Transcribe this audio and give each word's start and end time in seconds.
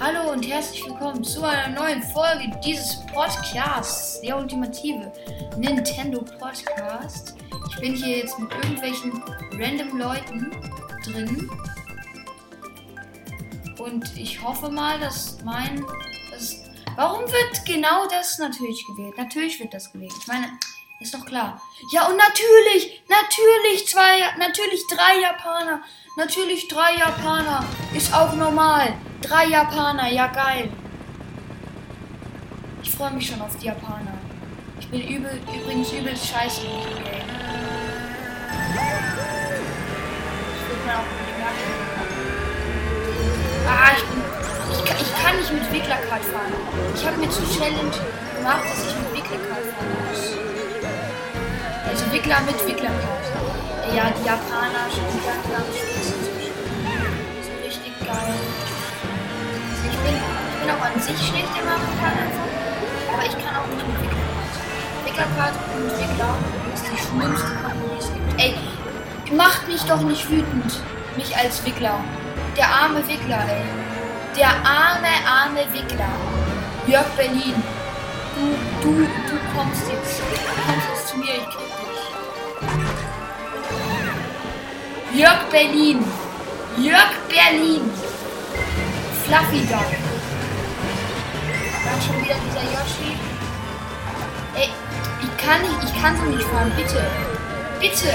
Hallo 0.00 0.30
und 0.30 0.46
herzlich 0.46 0.86
willkommen 0.86 1.24
zu 1.24 1.42
einer 1.42 1.74
neuen 1.74 2.00
Folge 2.00 2.48
dieses 2.64 3.04
Podcasts, 3.06 4.20
der 4.20 4.38
ultimative 4.38 5.12
Nintendo 5.56 6.22
Podcast. 6.38 7.34
Ich 7.68 7.80
bin 7.80 7.94
hier 7.96 8.18
jetzt 8.18 8.38
mit 8.38 8.48
irgendwelchen 8.52 9.20
random 9.54 9.98
Leuten 9.98 10.52
drin 11.04 11.50
und 13.78 14.16
ich 14.16 14.40
hoffe 14.40 14.70
mal, 14.70 15.00
dass 15.00 15.42
mein. 15.42 15.84
Dass, 16.30 16.62
warum 16.94 17.22
wird 17.22 17.64
genau 17.66 18.06
das 18.08 18.38
natürlich 18.38 18.86
gewählt? 18.86 19.18
Natürlich 19.18 19.58
wird 19.58 19.74
das 19.74 19.92
gewählt. 19.92 20.14
Ich 20.20 20.28
meine, 20.28 20.46
ist 21.00 21.12
doch 21.12 21.26
klar. 21.26 21.60
Ja, 21.92 22.06
und 22.06 22.16
natürlich, 22.16 23.02
natürlich 23.08 23.88
zwei, 23.88 24.20
natürlich 24.38 24.80
drei 24.86 25.22
Japaner. 25.22 25.82
Natürlich 26.16 26.68
drei 26.68 26.94
Japaner. 26.98 27.64
Ist 27.92 28.14
auch 28.14 28.32
normal. 28.34 28.94
Drei 29.22 29.46
Japaner, 29.46 30.08
ja 30.08 30.26
geil. 30.28 30.70
Ich 32.82 32.90
freue 32.92 33.10
mich 33.12 33.26
schon 33.26 33.40
auf 33.40 33.56
die 33.56 33.66
Japaner. 33.66 34.14
Ich 34.80 34.88
bin 34.88 35.02
übel, 35.02 35.40
übrigens 35.54 35.92
übelst 35.92 36.26
scheiße 36.26 36.60
in 36.62 36.70
diesem 36.70 37.04
Game. 37.04 37.28
Auch. 40.88 41.04
Ah, 43.70 43.90
ich, 43.96 44.04
bin, 44.04 44.22
ich, 44.72 44.84
kann- 44.84 44.96
ich 45.00 45.22
kann 45.22 45.36
nicht 45.36 45.52
mit 45.52 45.72
Wicklerkart 45.72 46.24
fahren. 46.24 46.52
Ich 46.94 47.04
habe 47.06 47.16
mir 47.18 47.28
zur 47.30 47.44
Challenge 47.50 47.90
gemacht, 48.36 48.64
dass 48.64 48.86
ich 48.86 48.94
mit 48.96 49.12
Wicklerkart 49.12 49.64
fahren 49.74 49.92
muss. 50.08 50.22
Also 51.90 52.12
Wickler 52.12 52.40
mit 52.46 52.66
Wicklerkart. 52.66 53.26
Ja, 53.94 54.10
die 54.10 54.24
Japaner 54.26 54.88
schon 54.88 55.08
zu 55.10 55.18
spielen. 55.18 56.48
So 57.42 57.52
richtig 57.66 57.92
geil. 58.06 58.34
Also 60.68 60.80
bin, 60.82 60.92
an 60.92 61.00
sich 61.00 61.16
schlecht 61.16 61.48
im 61.58 61.64
Mario 61.64 61.88
Kart 61.98 62.12
einfach. 62.12 62.48
Aber 63.12 63.24
ich 63.24 63.32
kann 63.32 63.56
auch 63.56 63.66
nicht 63.72 63.86
mit 63.88 63.96
Wicklerkart. 64.02 64.52
Wicklerkart 65.04 65.56
und 65.74 65.88
Wickler 65.96 66.34
ist 66.74 66.84
die 66.92 66.98
schlimmste 66.98 67.52
Kombi, 67.62 67.86
die 67.88 67.98
es 67.98 68.08
gibt. 68.12 68.40
Ey, 68.40 68.54
macht 69.34 69.66
mich 69.66 69.82
doch 69.84 70.02
nicht 70.02 70.28
wütend. 70.30 70.72
Mich 71.16 71.36
als 71.36 71.64
Wickler. 71.64 72.00
Der 72.56 72.68
arme 72.68 72.98
Wickler, 73.08 73.44
ey. 73.48 73.64
Der 74.36 74.48
arme, 74.48 75.08
arme 75.26 75.64
Wickler. 75.72 76.12
Jörg 76.86 77.06
Berlin. 77.16 77.54
Du, 78.36 78.54
du, 78.82 78.92
du 79.00 79.38
kommst 79.56 79.88
jetzt. 79.90 80.20
Du 80.20 80.24
kommst 80.66 80.88
jetzt 80.90 81.08
zu 81.08 81.16
mir, 81.16 81.34
ich 81.34 81.48
krieg 81.48 81.72
dich. 85.12 85.18
Jörg 85.18 85.42
Berlin. 85.50 86.04
Jörg 86.76 87.12
Berlin. 87.28 87.90
Fluffy 89.24 89.66
Duck. 89.66 90.07
Dann 91.98 92.06
schon 92.06 92.22
wieder 92.22 92.36
dieser 92.46 92.62
Yoshi. 92.62 93.18
Ey, 94.54 94.70
ich 95.20 95.44
kann 95.44 95.62
nicht, 95.62 95.82
ich 95.82 96.00
kann 96.00 96.16
so 96.16 96.22
nicht 96.26 96.44
fahren, 96.44 96.70
bitte. 96.76 97.04
Bitte. 97.80 98.14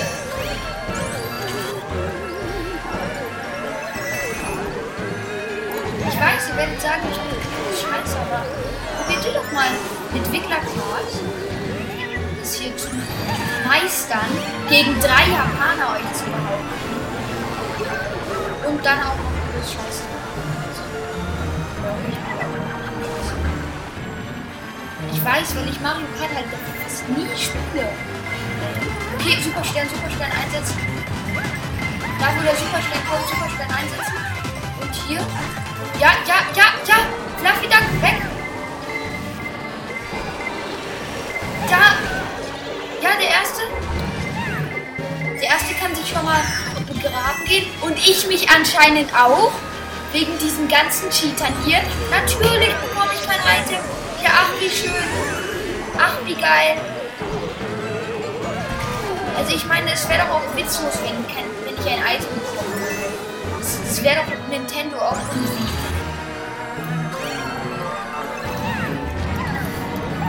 Ich 6.07 6.19
weiß, 6.19 6.49
ihr 6.49 6.57
werdet 6.57 6.81
sagen, 6.81 7.01
ich 7.11 7.17
bin 7.17 7.41
scheiße, 7.75 8.17
aber 8.19 8.45
probiert 9.03 9.25
ihr 9.25 9.33
doch 9.33 9.51
mal 9.51 9.67
mit 10.13 10.31
Wicklerkart 10.31 11.11
das 12.39 12.55
hier 12.55 12.77
zu 12.77 12.87
meistern, 13.67 14.29
gegen 14.69 14.97
drei 14.99 15.27
Japaner 15.29 15.95
euch 15.95 16.13
zu 16.13 16.25
behaupten. 16.25 16.93
Und 18.67 18.85
dann 18.85 18.99
auch 18.99 19.17
noch 19.17 19.32
Weiß, 25.23 25.55
weil 25.55 25.69
ich 25.69 25.79
Mario 25.79 26.05
Kart 26.19 26.35
halt 26.35 26.45
fast 26.83 27.07
nie 27.07 27.27
spiele. 27.37 27.87
Okay, 29.15 29.37
Superstern, 29.41 29.87
Superstern 29.87 30.31
einsetzen. 30.31 30.77
Da, 32.19 32.27
wo 32.35 32.43
der 32.43 32.55
Superstern 32.55 33.01
kommt, 33.09 33.27
Superstern 33.29 33.71
einsetzen. 33.71 34.17
Und 34.81 34.93
hier. 35.07 35.25
Ja, 35.99 36.11
ja, 36.27 36.35
ja, 36.55 36.65
ja. 36.85 36.95
Fluffy 37.39 37.67
Duck, 37.67 38.01
weg. 38.01 38.21
Da. 41.69 41.95
Ja, 43.01 43.09
der 43.15 43.29
erste. 43.29 43.61
Der 45.41 45.49
erste 45.49 45.73
kann 45.75 45.95
sich 45.95 46.09
schon 46.09 46.25
mal 46.25 46.41
begraben 46.85 47.45
gehen. 47.45 47.67
Und 47.79 47.97
ich 47.97 48.27
mich 48.27 48.49
anscheinend 48.49 49.13
auch. 49.15 49.53
Wegen 50.11 50.37
diesen 50.37 50.67
ganzen 50.67 51.09
Cheatern 51.09 51.55
hier. 51.65 51.79
Natürlich 52.11 52.75
bekomme 52.75 53.11
ich 53.19 53.25
mein 53.25 53.39
Item. 53.39 53.92
Ach, 54.53 54.61
wie 54.61 54.69
schön. 54.69 54.93
Ach, 55.97 56.17
wie 56.25 56.35
geil. 56.35 56.77
Also 59.37 59.55
ich 59.55 59.65
meine, 59.65 59.91
es 59.91 60.07
wäre 60.07 60.23
doch 60.23 60.35
auch 60.35 60.55
witzlos, 60.55 60.93
wenn, 61.03 61.17
wenn 61.65 61.75
ich 61.79 61.91
ein 61.91 61.99
Item 61.99 62.29
bekomme. 62.35 62.73
Das 63.59 64.03
wäre 64.03 64.17
doch 64.17 64.27
mit 64.27 64.49
Nintendo 64.49 64.97
auch 64.97 65.17
easy. 65.35 65.63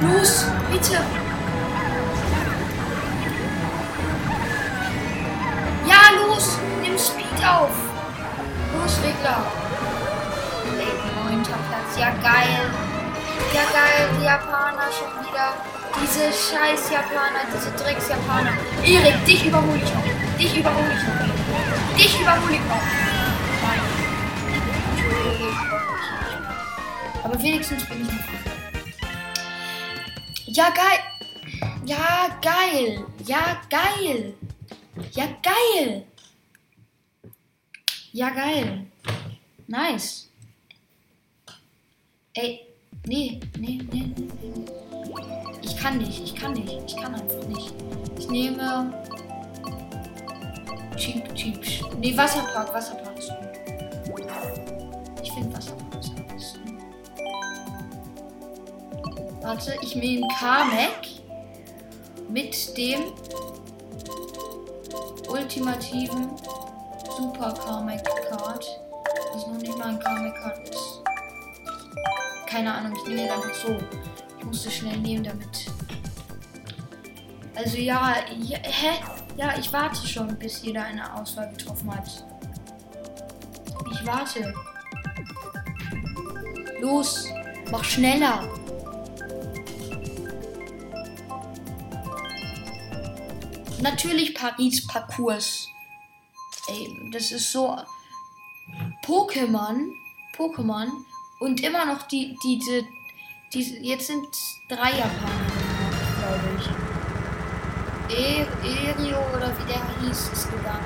Los, 0.02 0.46
bitte. 0.70 1.00
Ja, 5.86 6.26
los, 6.26 6.58
nimm 6.82 6.98
Speed 6.98 7.46
auf. 7.46 7.70
Los. 8.80 8.98
Ey, 10.78 10.86
neunter 11.24 11.58
Platz, 11.68 11.98
ja 11.98 12.10
geil. 12.22 12.93
Ja 13.54 13.64
geil, 13.72 14.08
die 14.18 14.24
Japaner 14.24 14.90
schon 14.92 15.12
wieder. 15.24 15.54
Diese 16.02 16.24
scheiß 16.32 16.90
Japaner, 16.90 17.44
diese 17.54 17.70
Drecks-Japaner. 17.72 18.52
Erik, 18.84 19.24
dich 19.24 19.46
überhole 19.46 19.78
ich 19.78 19.94
noch. 19.94 20.04
Dich 20.38 20.56
überhole 20.56 20.92
ich 20.92 21.02
noch. 21.06 21.96
Dich 21.96 22.20
überhole 22.20 22.54
ich 22.54 22.60
noch. 22.60 22.82
Nein. 23.62 23.80
Aber 27.22 27.42
wenigstens 27.42 27.84
bin 27.86 28.02
ich 28.02 28.08
noch. 28.08 28.24
Ja, 30.46 30.70
geil. 30.70 31.00
Ja, 31.84 32.28
geil. 32.42 33.04
Ja, 33.24 33.60
geil. 33.70 34.34
Ja, 35.12 35.26
geil. 35.42 36.06
Ja, 38.12 38.30
geil. 38.30 38.86
Nice. 39.66 40.28
Ey, 42.34 42.63
nee, 43.06 43.40
nee, 43.58 43.80
nee, 43.92 44.12
nee. 44.16 44.24
Ich 45.62 45.76
kann 45.76 45.98
nicht, 45.98 46.22
ich 46.22 46.34
kann 46.34 46.52
nicht, 46.52 46.72
ich 46.86 46.96
kann 46.96 47.14
einfach 47.14 47.46
nicht. 47.48 47.74
Ich 48.18 48.28
nehme. 48.28 48.92
Cheap, 50.96 51.34
cheap. 51.34 51.64
Nee, 51.98 52.16
Wasserpark, 52.16 52.72
Wasserpark 52.72 53.18
ist 53.18 53.32
gut. 54.10 54.26
Ich 55.22 55.32
finde 55.32 55.56
Wasserpark 55.56 55.94
ist 56.00 56.14
besten. 56.28 56.78
Warte, 59.42 59.76
ich 59.82 59.94
nehme 59.96 60.26
Kamek 60.38 61.20
mit 62.28 62.76
dem 62.78 63.12
ultimativen 65.28 66.30
Super 67.16 67.52
Kamek 67.52 68.04
Card. 68.30 68.66
Das 69.32 69.46
noch 69.46 69.56
nicht 69.56 69.76
mal 69.76 69.88
ein 69.88 69.98
Kamek 69.98 70.34
Card 70.36 70.68
ist. 70.68 70.93
Keine 72.54 72.72
Ahnung, 72.72 72.96
ich 72.96 73.08
nehme 73.08 73.22
jetzt 73.22 73.32
einfach 73.32 73.54
so. 73.54 73.78
Ich 74.38 74.44
musste 74.44 74.70
schnell 74.70 74.96
nehmen 74.98 75.24
damit. 75.24 75.66
Also 77.56 77.78
ja, 77.78 78.14
ja, 78.38 78.58
hä? 78.62 79.02
Ja, 79.36 79.58
ich 79.58 79.72
warte 79.72 80.06
schon, 80.06 80.38
bis 80.38 80.62
jeder 80.62 80.84
eine 80.84 81.16
Auswahl 81.16 81.50
getroffen 81.50 81.92
hat. 81.92 82.24
Ich 83.90 84.06
warte. 84.06 84.54
Los, 86.78 87.26
mach 87.72 87.82
schneller. 87.82 88.48
Natürlich 93.82 94.32
Paris 94.32 94.86
Parcours. 94.86 95.66
Ey, 96.68 97.10
das 97.10 97.32
ist 97.32 97.50
so 97.50 97.76
Pokémon, 99.04 99.90
Pokémon 100.36 101.04
und 101.38 101.60
immer 101.60 101.84
noch 101.86 102.02
die 102.08 102.36
diese 102.42 102.84
diese 103.52 103.76
jetzt 103.78 104.06
sind 104.08 104.26
drei 104.68 104.90
Japaner, 104.90 105.50
glaube 106.18 106.48
ich. 106.58 108.16
E 108.16 108.46
Erio 108.88 109.18
oder 109.34 109.52
wie 109.58 109.72
der 109.72 109.80
hieß 110.08 110.30
ist 110.32 110.50
gegangen. 110.50 110.84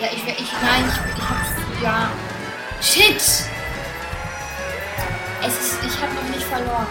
Ja, 0.00 0.08
ich 0.14 0.24
wär- 0.26 0.38
ich 0.38 0.52
nein, 0.62 0.84
ich 0.88 1.18
ich 1.18 1.28
hab's 1.28 1.82
ja 1.82 2.10
Shit. 2.80 3.22
Es 5.42 5.58
ist 5.58 5.84
ich 5.84 6.00
habe 6.02 6.14
noch 6.14 6.28
nicht 6.34 6.42
verloren. 6.44 6.86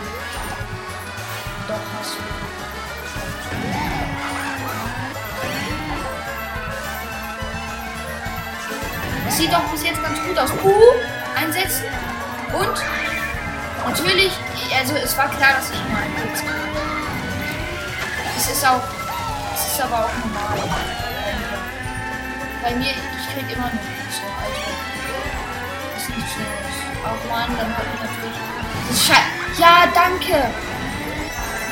Doch 1.67 1.79
hast 1.99 2.15
du. 2.17 3.88
Sieht 9.39 9.53
doch 9.53 9.63
bis 9.71 9.83
jetzt 9.83 10.03
ganz 10.03 10.19
gut 10.21 10.37
aus. 10.37 10.51
Uh, 10.63 10.71
einsetzen. 11.33 11.85
Und 12.53 12.75
natürlich, 13.87 14.33
also 14.77 14.95
es 14.95 15.15
war 15.17 15.29
klar, 15.29 15.53
dass 15.55 15.69
ich 15.71 15.79
mal 15.89 16.03
kriege. 16.35 16.53
Es 18.37 18.51
ist 18.51 18.67
auch, 18.67 18.83
es 19.55 19.71
ist 19.71 19.81
aber 19.81 20.05
auch 20.05 20.17
normal. 20.25 20.59
Bei 22.61 22.75
mir, 22.75 22.91
ich 22.91 23.33
krieg 23.33 23.55
immer 23.55 23.67
noch 23.67 23.79
Pilze, 23.79 24.23
also 24.43 24.61
ist 25.95 26.09
nicht 26.09 26.27
so. 26.35 27.07
Auch 27.07 27.31
Mann, 27.31 27.55
dann 27.57 27.71
habe 27.71 27.85
ich 27.93 28.01
natürlich. 28.01 29.57
Ja, 29.57 29.87
danke. 29.93 30.51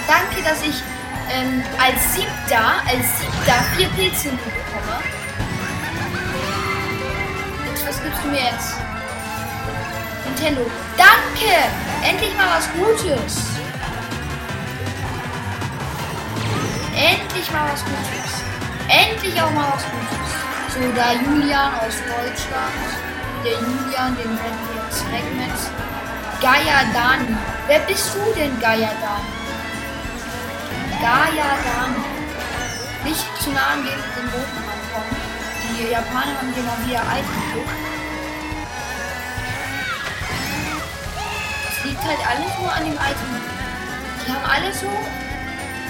Danke, 0.08 0.42
dass 0.42 0.62
ich 0.62 0.82
ähm, 1.30 1.64
als 1.78 2.14
siebter, 2.14 2.82
als 2.88 3.20
siebter 3.20 3.62
vier 3.76 3.90
Pilze 3.90 4.30
bekomme. 4.30 5.17
Gibst 8.18 8.24
du 8.24 8.30
mir 8.30 8.52
jetzt? 8.52 8.76
Nintendo. 10.26 10.70
Danke! 10.98 11.54
Endlich 12.04 12.36
mal 12.38 12.58
was 12.58 12.70
Gutes. 12.74 13.44
Endlich 16.96 17.52
mal 17.52 17.70
was 17.72 17.84
Gutes. 17.84 18.32
Endlich 18.88 19.42
auch 19.42 19.52
mal 19.52 19.74
was 19.74 19.84
Gutes. 19.84 20.34
So, 20.74 20.80
da 20.96 21.14
Julian 21.14 21.74
aus 21.76 21.96
Deutschland. 21.98 22.88
Der 23.44 23.54
Julian, 23.54 24.16
den 24.18 24.32
werden 24.32 24.60
wir 24.68 24.84
jetzt 24.84 25.06
wegnehmen. 25.12 25.52
Gaia 26.42 26.86
Dani. 26.94 27.36
Wer 27.68 27.80
bist 27.80 28.16
du 28.16 28.34
denn, 28.34 28.60
Gaia 28.60 28.92
Dani? 29.02 29.34
Gaia 31.02 31.50
Dani. 31.66 32.04
Nicht 33.04 33.26
zu 33.42 33.52
nah 33.52 33.74
an 33.74 33.84
den, 33.84 33.94
roten 34.28 34.64
rankommen. 34.68 35.38
Die 35.70 35.92
Japaner 35.92 36.38
haben 36.38 36.50
mal 36.66 36.88
wieder 36.88 37.02
Item 37.02 37.38
Das 37.66 37.87
liegt 41.98 42.08
halt 42.08 42.20
alles 42.28 42.60
nur 42.60 42.72
an 42.72 42.84
dem 42.84 42.94
Item. 42.94 43.42
Die 44.26 44.32
haben 44.32 44.46
alle 44.46 44.74
so 44.74 44.90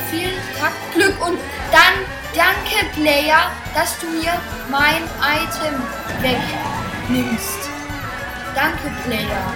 viel 0.09 0.31
Taktglück 0.59 1.19
und 1.25 1.39
dann 1.71 1.93
danke 2.33 2.85
Player, 2.93 3.51
dass 3.73 3.97
du 3.99 4.07
mir 4.07 4.33
mein 4.69 5.03
Item 5.21 5.81
wegnimmst. 6.21 7.69
Danke 8.55 8.91
Player. 9.05 9.53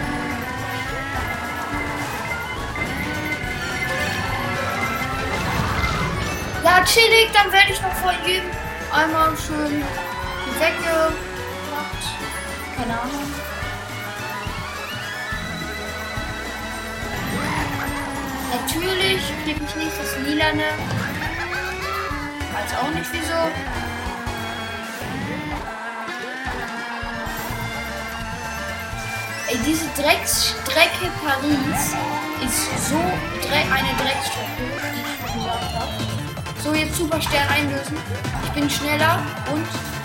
Ja, 6.64 6.84
chillig, 6.86 7.32
dann 7.34 7.52
werde 7.52 7.72
ich 7.72 7.82
noch 7.82 7.94
von 7.94 8.14
jedem 8.26 8.50
einmal 8.92 9.36
schön 9.38 9.84
weggemacht. 10.60 11.16
Keine 12.78 13.00
Ahnung. 13.00 13.51
Natürlich 19.12 19.44
kriege 19.44 19.60
ich 19.68 19.76
nicht 19.76 19.92
das 20.00 20.18
Lilane. 20.26 20.64
Weiß 22.54 22.78
auch 22.80 22.92
nicht 22.92 23.12
wieso. 23.12 23.34
Ey, 29.50 29.58
diese 29.66 29.86
Drecksstrecke 30.02 31.12
Paris 31.26 31.96
ist 32.46 32.90
so 32.90 32.96
dre 32.96 33.60
eine 33.74 33.94
Drecksstrecke, 34.00 34.64
wie 34.94 35.02
ich 35.02 35.34
gesagt 35.34 35.74
habe. 35.76 35.92
So, 36.64 36.74
jetzt 36.74 36.96
Superstern 36.96 37.50
einlösen. 37.50 37.98
Ich 38.46 38.52
bin 38.52 38.70
schneller 38.70 39.22
und. 39.52 40.01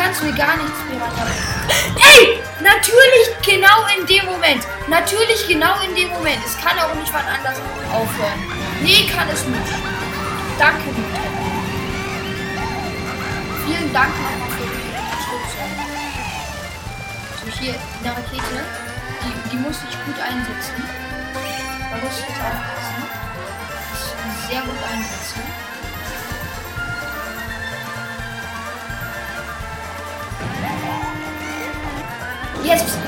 Kannst 0.00 0.22
mir 0.22 0.32
gar 0.32 0.56
nichts 0.56 0.78
mehr. 0.88 1.00
Ey! 2.14 2.42
Natürlich 2.60 3.28
genau 3.42 3.86
in 3.98 4.06
dem 4.06 4.24
Moment. 4.26 4.66
Natürlich 4.88 5.46
genau 5.46 5.74
in 5.80 5.94
dem 5.94 6.08
Moment. 6.08 6.38
Es 6.44 6.56
kann 6.56 6.78
auch 6.78 6.94
nicht 6.94 7.12
wann 7.12 7.26
anders 7.26 7.58
aufhören. 7.92 8.40
Nee, 8.82 9.06
kann 9.06 9.28
es 9.28 9.44
nicht. 9.44 9.72
Danke, 10.58 10.84
Nintendo. 10.86 11.28
Vielen 13.66 13.92
Dank 13.92 14.10
nochmal 14.10 14.50
für 14.50 14.66
die 14.66 14.82
Unterstützung. 14.90 15.70
So, 17.44 17.60
hier 17.60 17.74
eine 18.02 18.10
Rakete. 18.16 18.64
Die, 19.22 19.50
die 19.50 19.56
muss 19.56 19.78
ich 19.88 20.04
gut 20.04 20.20
einsetzen. 20.20 20.82
Da 21.90 21.96
muss 21.96 22.18
jetzt 22.20 22.40
aufpassen. 22.42 23.02
Sehr 24.48 24.60
gut 24.62 24.78
einsetzen. 24.90 25.42
Jetzt! 32.68 32.98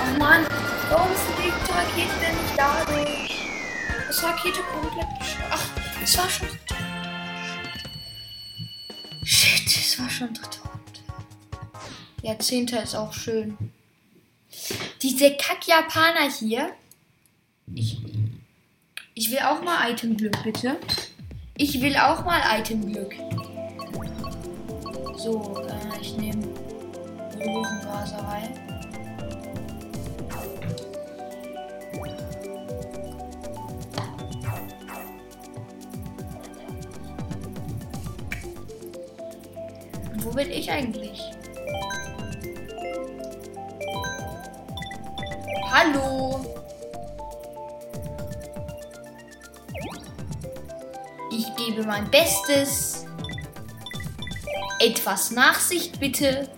Oh 0.00 0.16
Mann! 0.16 0.46
Warum 0.88 1.10
ist 1.10 1.24
die 1.36 1.48
Rakete 1.72 2.20
denn 2.20 2.36
nicht 2.40 2.56
dadurch? 2.56 3.36
Das 4.06 4.22
Rakete 4.22 4.60
komplett 4.72 5.06
Ach, 5.50 5.66
es 6.00 6.16
war 6.16 6.30
schon. 6.30 6.46
Shit, 9.24 9.66
es 9.66 9.98
war 9.98 10.08
schon 10.08 10.32
tot. 10.32 10.60
Ja, 12.22 12.38
Zehnter 12.38 12.80
ist 12.84 12.94
auch 12.94 13.12
schön. 13.12 13.58
Diese 15.02 15.36
Kack-Japaner 15.36 16.30
hier. 16.30 16.70
Ich, 17.74 17.98
ich 19.14 19.32
will 19.32 19.40
auch 19.40 19.62
mal 19.62 19.90
Itemglück, 19.90 20.40
bitte. 20.44 20.78
Ich 21.56 21.80
will 21.80 21.96
auch 21.96 22.24
mal 22.24 22.40
Itemglück. 22.56 23.16
So, 25.16 25.66
äh, 25.66 26.00
ich 26.00 26.16
nehme 26.16 26.46
Rosenraserei. 27.44 28.71
Wo 40.32 40.36
bin 40.36 40.50
ich 40.50 40.70
eigentlich? 40.70 41.20
Hallo. 45.70 46.40
Ich 51.30 51.54
gebe 51.56 51.84
mein 51.84 52.10
Bestes. 52.10 53.04
Etwas 54.78 55.32
Nachsicht 55.32 56.00
bitte. 56.00 56.48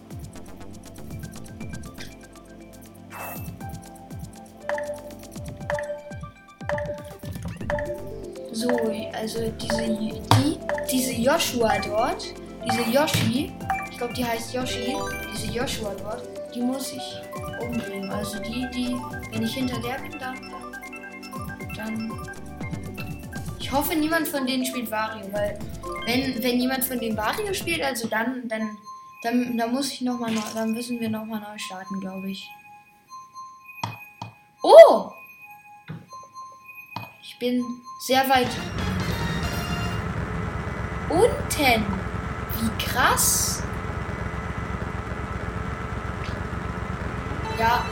So, 8.52 8.68
also 9.12 9.50
diese, 9.60 9.82
die, 9.88 10.60
diese 10.88 11.12
Joshua 11.14 11.80
dort, 11.80 12.34
diese 12.64 12.90
Yoshi, 12.90 13.52
ich 13.90 13.98
glaube, 13.98 14.14
die 14.14 14.24
heißt 14.24 14.54
Yoshi, 14.54 14.96
diese 15.32 15.52
Joshua 15.52 15.94
dort, 15.94 16.22
die 16.54 16.60
muss 16.60 16.92
ich 16.92 17.02
umbringen. 17.60 18.10
Also 18.10 18.38
die, 18.40 18.66
die, 18.74 18.96
wenn 19.30 19.42
ich 19.42 19.54
hinter 19.54 19.80
der 19.80 19.98
bin, 19.98 20.18
dann, 20.18 20.38
dann. 21.76 22.12
Ich 23.58 23.70
hoffe, 23.72 23.94
niemand 23.94 24.28
von 24.28 24.46
denen 24.46 24.64
spielt 24.64 24.90
Wario, 24.90 25.32
weil 25.32 25.58
wenn, 26.06 26.42
wenn 26.42 26.60
jemand 26.60 26.84
von 26.84 26.98
denen 26.98 27.16
Wario 27.16 27.52
spielt, 27.54 27.82
also 27.82 28.08
dann, 28.08 28.46
dann, 28.48 28.76
dann, 29.22 29.56
dann 29.56 29.72
muss 29.72 29.92
ich 29.92 30.00
noch 30.02 30.18
mal, 30.18 30.32
dann 30.54 30.72
müssen 30.72 31.00
wir 31.00 31.08
noch 31.08 31.24
mal 31.24 31.40
neu 31.40 31.58
starten, 31.58 32.00
glaube 32.00 32.30
ich. 32.30 32.48
Oh! 34.62 35.10
Ich 37.22 37.38
bin 37.38 37.62
sehr 38.00 38.28
weit 38.28 38.48
unten. 41.10 42.03
Wie 42.60 42.84
krass. 42.84 43.62
Ja. 47.58 47.84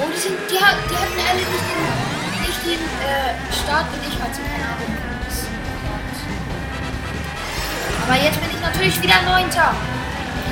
Oh, 0.00 0.08
die, 0.14 0.20
sind, 0.20 0.36
die, 0.48 0.54
die 0.54 0.58
hatten 0.58 1.20
alle 1.28 1.38
nicht 1.38 1.66
den, 1.68 1.82
nicht 2.40 2.64
den 2.66 2.80
äh, 2.80 3.52
Start 3.52 3.86
und 3.92 4.06
ich 4.06 4.18
keine 4.42 4.64
Ahnung. 4.64 4.96
Das 5.24 5.46
Aber 8.06 8.22
jetzt 8.22 8.40
bin 8.40 8.50
ich 8.50 8.60
natürlich 8.60 9.02
wieder 9.02 9.22
Neunter. 9.22 9.74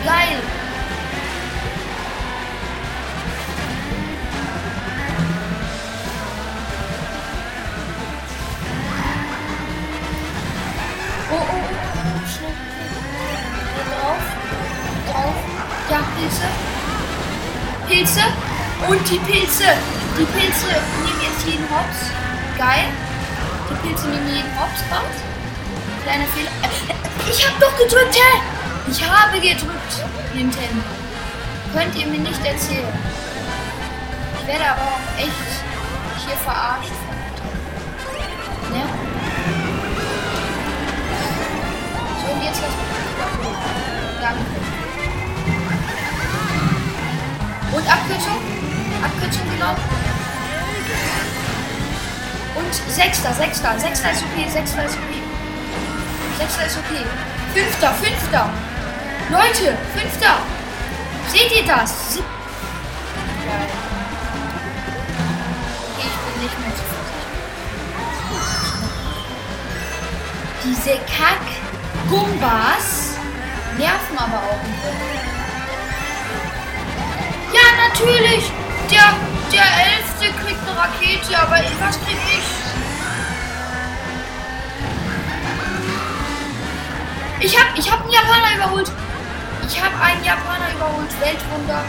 Geil. 0.04 0.59
Ja, 15.90 15.98
Pilze. 16.16 16.46
Pilze. 17.88 18.22
Und 18.88 19.10
die 19.10 19.18
Pilze. 19.18 19.64
Die 20.16 20.24
Pilze 20.24 20.66
nehmen 21.02 21.20
jetzt 21.20 21.44
jeden 21.44 21.68
Hops. 21.68 22.10
Geil. 22.56 22.86
Die 23.68 23.88
Pilze 23.88 24.06
nehmen 24.06 24.28
jeden 24.28 24.60
Hops 24.60 24.80
raus. 24.88 25.16
Kleiner 26.04 26.26
Fehler. 26.26 26.50
Äh, 26.62 27.30
ich 27.30 27.44
habe 27.44 27.58
doch 27.58 27.76
gedrückt, 27.76 28.14
hä? 28.14 28.40
Ich 28.88 29.02
habe 29.04 29.40
gedrückt, 29.40 30.04
Nintendo. 30.32 30.82
Könnt 31.74 31.96
ihr 31.96 32.06
mir 32.06 32.20
nicht 32.20 32.44
erzählen. 32.44 32.92
Ich 34.40 34.46
werde 34.46 34.70
aber 34.70 34.82
auch 34.82 35.18
echt 35.18 35.50
hier 36.24 36.36
verarscht. 36.36 36.92
Ne? 38.70 38.82
So, 42.20 42.32
und 42.32 42.44
jetzt 42.44 42.60
lass 42.62 42.70
mich 43.38 44.20
Danke. 44.20 44.69
Und 47.72 47.88
Abkürzung? 47.88 48.38
Abkürzung 49.02 49.50
genau. 49.52 49.74
Und 52.56 52.74
Sechster, 52.92 53.32
Sechster, 53.32 53.78
Sechster 53.78 54.10
ist 54.10 54.24
okay, 54.24 54.48
Sechster 54.48 54.84
ist 54.84 54.96
okay. 54.96 55.22
Sechster 56.38 56.66
ist 56.66 56.78
okay. 56.78 57.04
Fünfter, 57.54 57.92
Fünfter. 57.94 58.50
Leute, 59.30 59.76
Fünfter. 59.94 60.38
Seht 61.28 61.52
ihr 61.56 61.64
das? 61.64 62.14
Sie 62.14 62.18
Geil. 62.18 63.68
Okay, 65.96 66.08
ich 66.08 66.16
bin 66.24 66.42
nicht 66.42 66.58
mehr 66.60 66.74
zu. 66.74 66.82
Diese 70.64 70.94
Kack-Gumbas 71.06 72.86
nerven 73.78 74.18
aber 74.18 74.38
auch. 74.38 74.62
Ja, 74.84 75.09
natürlich. 77.88 78.44
Der, 78.90 79.14
der 79.52 79.66
Elfte 79.86 80.26
kriegt 80.42 80.60
eine 80.66 80.76
Rakete, 80.76 81.38
aber 81.38 81.56
was 81.80 81.96
krieg 82.00 82.18
ich? 82.36 82.46
Ich 87.42 87.58
hab, 87.58 87.78
ich 87.78 87.90
hab 87.90 88.02
einen 88.02 88.10
Japaner 88.10 88.54
überholt. 88.56 88.92
Ich 89.66 89.80
hab 89.80 89.92
einen 90.04 90.24
Japaner 90.24 90.72
überholt. 90.74 91.20
Weltwunder. 91.20 91.84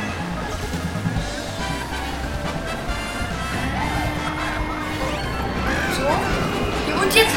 So. 5.98 7.02
Und 7.02 7.16
jetzt. 7.16 7.36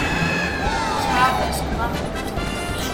Ich 1.01 1.21
habe 1.21 1.43
es 1.51 1.59
gemacht. 1.59 1.99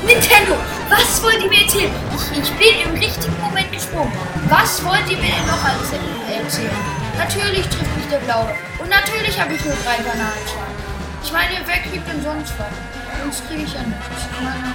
Nintendo, 0.07 0.57
was 0.91 1.23
wollt 1.23 1.43
ihr 1.43 1.49
mir 1.49 1.63
erzählen? 1.63 1.93
Ich, 2.15 2.39
ich 2.39 2.51
bin 2.59 2.75
im 2.85 2.99
richtigen 2.99 3.41
Moment 3.41 3.71
gesprungen. 3.73 4.13
Was 4.49 4.85
wollt 4.85 5.09
ihr 5.11 5.19
mir 5.19 5.31
denn 5.31 5.47
noch 5.47 5.63
alles 5.65 5.93
erzählen? 5.93 6.71
Natürlich 7.17 7.67
trifft 7.69 7.97
mich 7.97 8.09
der 8.11 8.19
Blaue. 8.19 8.51
Und 8.79 8.91
natürlich 8.91 9.41
habe 9.41 9.55
ich 9.55 9.65
nur 9.65 9.75
drei 9.85 9.97
Bananenschaden. 10.03 10.75
Ich 11.23 11.33
meine, 11.33 11.61
wer 11.65 11.79
kriegt 11.79 12.09
denn 12.09 12.23
sonst 12.23 12.53
was? 12.59 12.75
Sonst 13.23 13.47
kriege 13.49 13.63
ich 13.63 13.75
ja 13.75 13.83
nichts. 13.83 14.27
Ich 14.35 14.41
meine, 14.43 14.75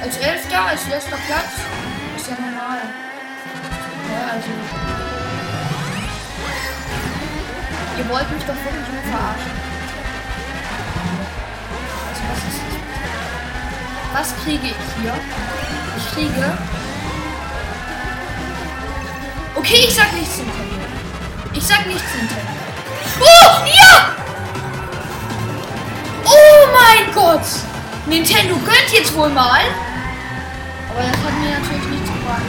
als 0.00 0.16
Elfter, 0.16 0.64
als 0.64 0.86
letzter 0.88 1.18
Platz, 1.26 1.52
ist 2.16 2.28
ja 2.28 2.36
normal. 2.38 2.80
Ja, 4.08 4.32
also. 4.32 4.48
Ihr 7.98 8.08
wollt 8.08 8.30
mich 8.30 8.44
doch 8.44 8.54
wirklich 8.54 8.88
nur 8.94 9.02
verarschen. 9.10 9.67
Was 14.18 14.34
kriege 14.42 14.66
ich 14.66 15.00
hier? 15.00 15.14
Ich 15.96 16.12
kriege. 16.12 16.58
Okay, 19.54 19.84
ich 19.86 19.94
sag 19.94 20.12
nichts 20.12 20.38
Nintendo. 20.38 20.74
Ich 21.54 21.64
sag 21.64 21.86
nichts 21.86 22.02
Nintendo. 22.16 22.50
Oh, 23.20 23.64
ja! 23.64 24.10
Oh 26.24 26.66
mein 26.74 27.14
Gott! 27.14 27.46
Nintendo 28.06 28.56
gönnt 28.56 28.92
jetzt 28.92 29.14
wohl 29.14 29.28
mal. 29.28 29.62
Aber 30.90 31.00
das 31.00 31.10
hat 31.10 31.38
mir 31.38 31.56
natürlich 31.56 31.86
nichts 31.86 32.10
gebracht. 32.10 32.42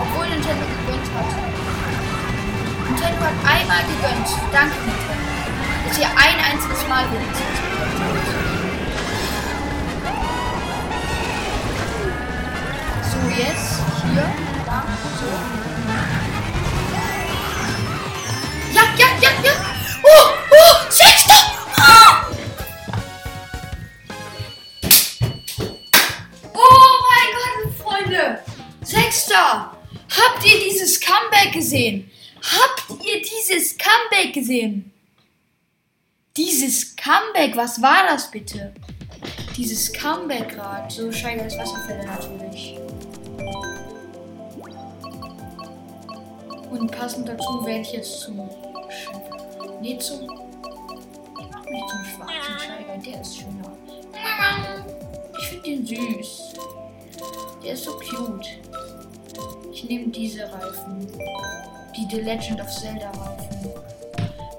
Obwohl 0.00 0.28
Nintendo 0.28 0.64
gegönnt 0.64 1.08
hat. 1.12 1.30
Nintendo 2.88 3.20
hat 3.20 3.36
einmal 3.44 3.82
gegönnt. 3.82 4.28
Danke, 4.50 4.76
Nintendo. 4.76 5.28
Dass 5.86 5.98
ihr 5.98 6.08
ein 6.08 6.52
einziges 6.52 6.88
Mal 6.88 7.04
wenigstens 7.12 7.60
gegönnt 7.60 8.00
habt. 8.00 8.47
Jetzt 13.38 13.80
hier, 14.02 14.34
da, 14.66 14.84
so. 15.20 15.26
Ja, 18.74 18.82
ja, 18.96 19.06
ja, 19.20 19.30
ja. 19.44 19.52
Oh, 20.02 20.28
oh, 20.50 20.90
Sechster. 20.90 21.40
Ah! 21.76 22.26
Oh 26.52 26.90
mein 27.08 27.30
Gott, 27.36 27.74
Freunde. 27.80 28.42
Sechster. 28.82 29.72
Habt 30.10 30.44
ihr 30.44 30.58
dieses 30.68 31.00
Comeback 31.00 31.52
gesehen? 31.52 32.10
Habt 32.42 33.04
ihr 33.04 33.22
dieses 33.22 33.76
Comeback 33.78 34.32
gesehen? 34.34 34.92
Dieses 36.36 36.96
Comeback, 36.96 37.56
was 37.56 37.80
war 37.82 38.04
das 38.08 38.30
bitte? 38.30 38.74
Dieses 39.56 39.92
Comeback 39.92 40.50
gerade. 40.50 40.92
So 40.92 41.12
scheiße 41.12 41.58
Wasserfälle 41.58 42.06
natürlich. 42.06 42.87
Und 46.70 46.90
passend 46.90 47.28
dazu 47.28 47.64
werde 47.64 47.80
ich 47.80 47.92
jetzt 47.92 48.20
zum. 48.20 48.48
Nee, 49.80 49.98
zum. 49.98 50.22
Ich 50.22 51.50
mach 51.50 51.64
mich 51.64 51.82
zum 51.86 52.04
schwarzen 52.04 52.58
Scheiger, 52.58 52.98
der 53.04 53.20
ist 53.20 53.36
schöner. 53.36 53.72
Ich 55.38 55.48
finde 55.48 55.64
den 55.64 55.86
süß. 55.86 56.54
Der 57.62 57.72
ist 57.72 57.84
so 57.84 57.92
cute. 57.92 58.48
Ich 59.72 59.84
nehme 59.84 60.08
diese 60.08 60.42
Reifen. 60.52 61.06
Die 61.96 62.06
The 62.10 62.20
Legend 62.22 62.60
of 62.60 62.70
Zelda 62.70 63.10
Reifen. 63.10 63.70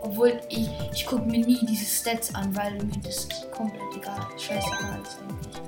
Obwohl 0.02 0.40
ich, 0.50 0.70
ich 0.94 1.06
gucke 1.06 1.24
mir 1.24 1.46
nie 1.46 1.60
diese 1.66 1.86
Stats 1.86 2.34
an, 2.34 2.56
weil 2.56 2.74
mir 2.84 3.02
das 3.04 3.28
komplett 3.52 3.82
egal, 3.96 4.26
scheißegal 4.38 5.02
ist 5.04 5.18
eigentlich. 5.22 5.62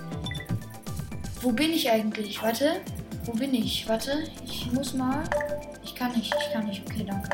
Wo 1.42 1.52
bin 1.52 1.72
ich 1.72 1.90
eigentlich? 1.90 2.42
Warte. 2.42 2.82
Wo 3.26 3.34
bin 3.34 3.54
ich? 3.54 3.88
Warte. 3.88 4.24
Ich 4.46 4.72
muss 4.72 4.94
mal. 4.94 5.24
Kann 6.02 6.14
nicht, 6.14 6.34
ich 6.36 6.52
kann 6.52 6.66
nicht. 6.66 6.82
Okay, 6.90 7.06
danke. 7.08 7.30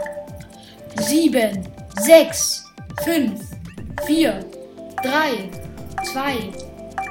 7, 1.01 1.65
6, 2.01 2.65
5, 3.05 3.41
4, 4.05 4.45
3, 5.03 5.49
2, 6.03 6.51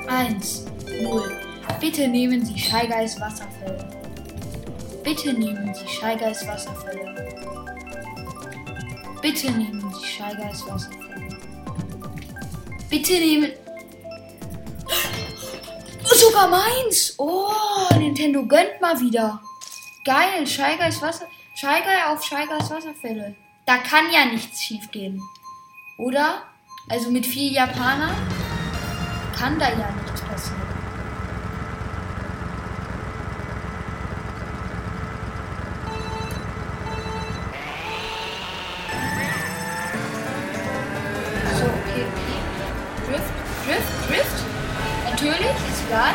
1, 0.06 0.66
0. 1.00 1.40
Bitte 1.80 2.08
nehmen 2.08 2.44
Sie 2.44 2.58
Scheigeis 2.58 3.18
Wasserfälle. 3.18 3.88
Bitte 5.02 5.32
nehmen 5.32 5.72
Sie 5.72 5.88
Scheigeis 5.88 6.46
Wasserfälle. 6.46 7.14
Bitte 9.22 9.50
nehmen 9.52 9.94
Sie 9.98 10.06
Scheigeis 10.06 10.62
Wasserfälle. 10.68 11.38
Bitte 12.90 13.14
nehmen. 13.14 13.52
Sogar 16.04 16.48
meins! 16.48 17.14
Oh, 17.16 17.48
Nintendo 17.98 18.44
gönnt 18.44 18.78
mal 18.78 19.00
wieder. 19.00 19.40
Geil, 20.04 20.46
Scheigeis 20.46 21.00
Wasser. 21.00 21.26
Scheigeil 21.58 22.04
auf 22.08 22.22
Scheigeis 22.22 22.70
Wasserfälle. 22.70 23.34
Da 23.64 23.78
kann 23.78 24.10
ja 24.12 24.26
nichts 24.26 24.62
schief 24.62 24.90
gehen. 24.90 25.22
Oder? 25.96 26.42
Also 26.86 27.10
mit 27.10 27.24
vier 27.24 27.50
Japanern 27.50 28.14
kann 29.34 29.58
da 29.58 29.70
ja 29.70 29.90
nichts 30.02 30.20
passieren. 30.20 30.60
So, 41.54 41.64
okay, 41.64 42.04
okay. 42.12 42.38
Drift, 43.08 43.32
Drift, 43.64 44.10
Drift. 44.10 44.44
Natürlich, 45.10 45.40
ist 45.40 45.86
egal. 45.86 46.12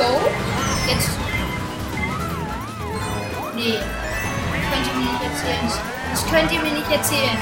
Go. 0.00 0.20
Jetzt. 0.88 1.10
Nee. 3.54 3.78
Das 4.50 4.72
könnt 4.72 4.86
ihr 4.88 4.94
mir 4.96 5.12
nicht 5.12 5.24
erzählen. 5.28 5.72
Das 6.10 6.26
könnt 6.26 6.52
ihr 6.52 6.60
mir 6.60 6.72
nicht 6.72 6.90
erzählen. 6.90 7.38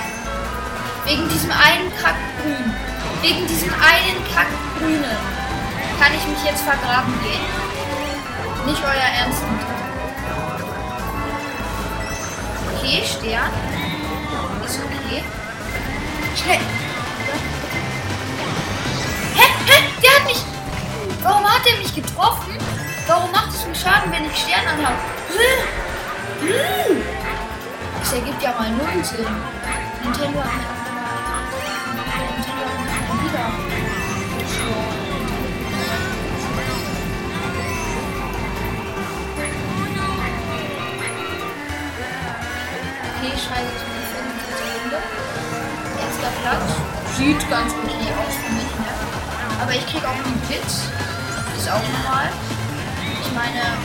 Wegen 1.06 1.28
diesem 1.28 1.50
einen 1.50 1.90
Kackgrün. 2.02 2.74
Wegen 3.22 3.46
diesem 3.46 3.72
einen 3.72 4.20
Kackgrünen. 4.34 5.16
Kann 6.00 6.12
ich 6.14 6.26
mich 6.26 6.44
jetzt 6.44 6.62
vergraben 6.62 7.14
gehen? 7.22 8.66
Nicht 8.66 8.82
euer 8.84 9.10
Ernst. 9.22 9.42
Okay, 12.76 13.02
Stern. 13.04 13.52
Ist 14.64 14.78
okay. 14.78 15.24
Schnell. 16.36 16.77
Warum 21.28 21.44
hat 21.44 21.60
er 21.66 21.76
mich 21.76 21.94
getroffen? 21.94 22.56
Warum 23.06 23.30
macht 23.32 23.50
es 23.50 23.66
mir 23.66 23.74
Schaden, 23.74 24.10
wenn 24.10 24.24
ich 24.24 24.34
Stern 24.34 24.66
anhabe? 24.66 24.96
Das 28.00 28.12
ergibt 28.14 28.42
ja 28.42 28.54
mal 28.58 28.70
null 28.70 29.04
Sinn. 29.04 29.26
Nintendo 30.02 30.38
hat 30.38 30.64
Nintendo 32.32 32.64
hat 32.88 33.24
wieder 33.24 33.46
Okay, 43.18 43.32
ich 43.34 43.42
schreibe 43.42 43.68
jetzt 43.68 43.84
mal 43.84 44.00
45 44.16 44.64
Runde. 44.82 44.98
Erster 46.00 46.32
Platz. 46.40 46.68
Sieht 47.18 47.50
ganz 47.50 47.72
okay 47.74 48.08
aus 48.16 48.34
für 48.34 48.52
mich, 48.54 48.72
ne? 48.80 48.92
Aber 49.60 49.72
ich 49.74 49.86
krieg 49.86 50.02
auch 50.06 50.24
einen 50.24 50.40
Blitz. 50.46 50.88
Auch 51.68 51.84
normal. 51.92 52.32
Ich 53.20 53.30
meine, 53.34 53.76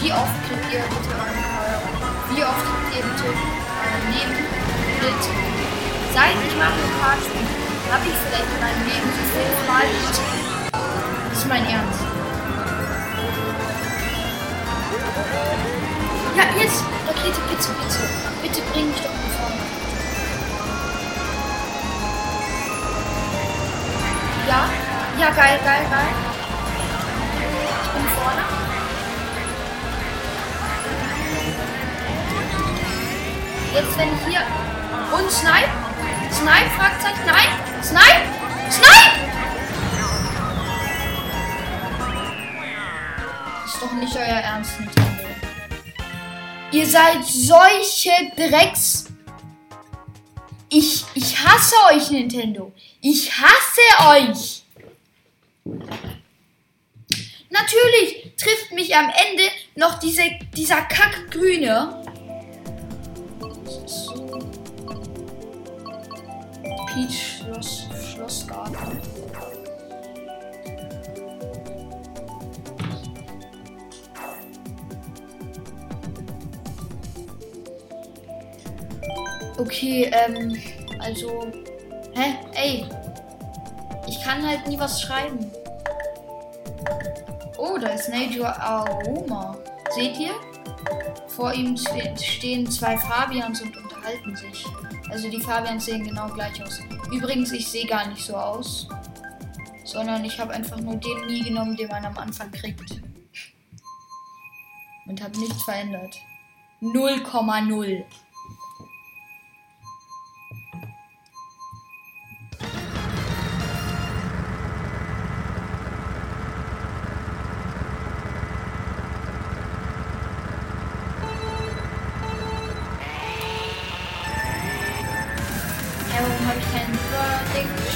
wie 0.00 0.12
oft 0.12 0.34
kriegt 0.48 0.72
ihr 0.72 0.82
bitte 0.82 1.14
äh, 1.14 2.34
wie 2.34 2.42
oft 2.42 2.58
kriegt 2.58 2.96
ihr 2.98 3.04
bitte 3.06 3.28
äh, 3.30 3.98
neben 4.10 4.34
Blitz? 4.98 5.28
Seit 6.12 6.34
ich 6.34 6.56
Mario 6.58 6.90
Kart 7.00 7.20
spiele, 7.22 7.46
habe 7.92 8.04
ich 8.06 8.18
vielleicht 8.26 8.50
in 8.50 8.60
meinem 8.60 8.82
Leben 8.82 9.08
so 9.14 9.22
fünfmal 9.30 9.86
Blitz. 9.86 10.18
Das 11.30 11.38
ist 11.38 11.48
mein 11.48 11.66
Ernst. 11.66 12.00
Ja, 16.36 16.44
jetzt! 16.60 16.82
Rakete, 17.06 17.40
bitte, 17.48 17.68
bitte. 17.78 18.00
Bitte 18.42 18.60
bring 18.72 18.88
mich 18.88 19.00
doch 19.00 19.14
vorne. 19.38 19.62
Ja, 24.48 24.68
ja, 25.18 25.30
geil, 25.30 25.60
geil, 25.64 25.86
geil. 25.90 26.14
Bin 27.94 28.08
vorne. 28.08 28.42
Jetzt, 33.74 33.98
wenn 33.98 34.08
ich 34.08 34.26
hier. 34.28 34.42
Und 35.16 35.30
Snipe? 35.30 35.70
Snipe? 36.32 36.70
Fragezeichen? 36.76 37.20
Nein! 37.26 37.48
Snipe! 37.82 38.34
Snipe! 38.70 39.24
Ist 43.64 43.82
doch 43.82 43.92
nicht 43.92 44.16
euer 44.16 44.22
Ernst, 44.22 44.80
Nintendo. 44.80 45.12
Ihr 46.72 46.86
seid 46.86 47.24
solche 47.24 48.10
Drecks. 48.36 49.06
Ich, 50.68 51.04
ich 51.14 51.38
hasse 51.44 51.74
euch, 51.92 52.10
Nintendo. 52.10 52.72
Ich 53.00 53.30
hasse 53.32 54.08
euch. 54.08 54.53
Natürlich 57.54 58.34
trifft 58.36 58.72
mich 58.72 58.96
am 58.96 59.04
Ende 59.04 59.44
noch 59.76 60.00
diese, 60.00 60.22
dieser 60.56 60.82
Kackgrüne. 60.82 62.02
Peach 66.92 67.38
Schloss, 67.38 67.86
Schlossgarten. 68.12 69.00
Okay, 79.56 80.10
ähm, 80.12 80.60
also, 80.98 81.46
hä, 82.14 82.34
ey, 82.54 82.86
ich 84.08 84.20
kann 84.24 84.44
halt 84.44 84.66
nie 84.66 84.78
was 84.78 85.00
schreiben. 85.00 85.52
Oh, 87.58 87.78
da 87.78 87.88
ist 87.88 88.08
Najor 88.08 88.48
Aroma. 88.60 89.56
Seht 89.94 90.18
ihr? 90.18 90.32
Vor 91.28 91.52
ihm 91.52 91.76
ste- 91.76 92.16
stehen 92.16 92.70
zwei 92.70 92.96
Fabians 92.96 93.60
und 93.62 93.76
unterhalten 93.76 94.34
sich. 94.36 94.64
Also 95.10 95.28
die 95.30 95.40
Fabians 95.40 95.84
sehen 95.84 96.04
genau 96.04 96.28
gleich 96.28 96.62
aus. 96.62 96.80
Übrigens, 97.12 97.52
ich 97.52 97.68
sehe 97.68 97.86
gar 97.86 98.06
nicht 98.08 98.24
so 98.24 98.36
aus. 98.36 98.88
Sondern 99.84 100.24
ich 100.24 100.38
habe 100.38 100.52
einfach 100.52 100.78
nur 100.80 100.96
den 100.96 101.26
nie 101.26 101.42
genommen, 101.42 101.76
den 101.76 101.88
man 101.88 102.04
am 102.04 102.16
Anfang 102.18 102.50
kriegt. 102.50 103.00
Und 105.06 105.22
habe 105.22 105.38
nichts 105.38 105.62
verändert. 105.64 106.16
0,0. 106.80 108.04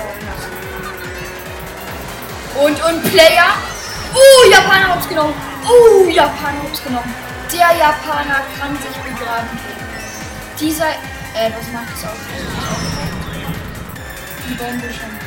auch 0.00 0.18
lassen. 0.26 0.52
Und, 2.64 2.84
und 2.84 3.10
Player? 3.10 3.50
Oh, 4.14 4.50
Japaner 4.50 4.88
hab's 4.88 5.08
genommen. 5.08 5.34
Oh, 5.64 6.08
Japaner 6.08 6.62
hab's 6.62 6.82
genommen. 6.82 7.14
Der 7.52 7.76
Japaner 7.76 8.42
kann 8.58 8.76
sich 8.76 8.96
begraben. 9.02 9.58
Dieser, 10.60 10.90
äh, 10.90 11.50
was 11.56 11.72
macht 11.72 11.92
das 11.94 12.04
aus? 12.04 12.18
Die 14.48 14.54
Bombe 14.54 14.86
schon. 14.92 15.21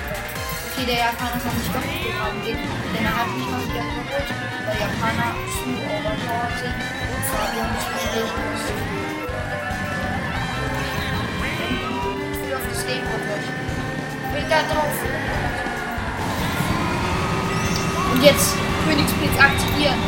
Okay, 0.77 0.87
der 0.87 0.97
Japaner 1.07 1.39
kann 1.39 1.55
sich 1.55 1.71
doch 1.71 1.79
nicht 1.79 2.03
begraben 2.03 2.43
gehen, 2.43 2.59
denn 2.91 3.05
er 3.05 3.15
hat 3.15 3.31
mich 3.31 3.47
mal 3.47 3.63
wieder 3.63 3.79
überholt, 3.79 4.27
weil 4.67 4.75
Japaner 4.75 5.31
zu 5.47 5.71
overpowered 5.71 6.59
sind 6.59 6.75
und 6.75 7.23
Fabian 7.31 7.71
zu 7.79 7.95
schlecht 7.95 8.35
ist. 8.51 8.67
Ich 14.19 14.33
will 14.35 14.47
da 14.49 14.59
drauf. 14.67 14.95
Und 18.11 18.21
jetzt 18.21 18.57
Königsblitz 18.85 19.37
aktivieren. 19.39 19.99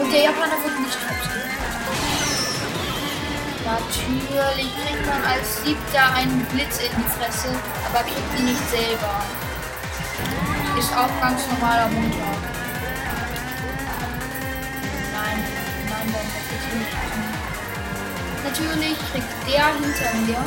Und 0.00 0.08
der 0.10 0.22
Japaner 0.22 0.56
wird 0.64 0.80
nicht 0.80 0.96
abstürzen. 0.96 1.17
Natürlich 3.68 4.72
kriegt 4.82 5.04
man 5.04 5.22
als 5.24 5.62
Siebter 5.62 6.14
einen 6.14 6.42
Blitz 6.46 6.78
in 6.78 6.88
die 6.96 7.10
Fresse, 7.18 7.48
aber 7.84 8.02
kriegt 8.02 8.38
ihn 8.38 8.46
nicht 8.46 8.70
selber. 8.70 9.20
Ist 10.78 10.92
auch 10.96 11.10
ganz 11.20 11.42
normaler 11.48 11.88
Montag. 11.88 12.38
Nein, 15.12 15.44
nein, 15.90 16.06
dann 16.14 16.28
bitte 16.48 16.76
nicht. 16.78 16.96
Natürlich 18.44 18.96
kriegt 19.12 19.34
der 19.46 19.66
hinter 19.66 20.14
mir 20.24 20.42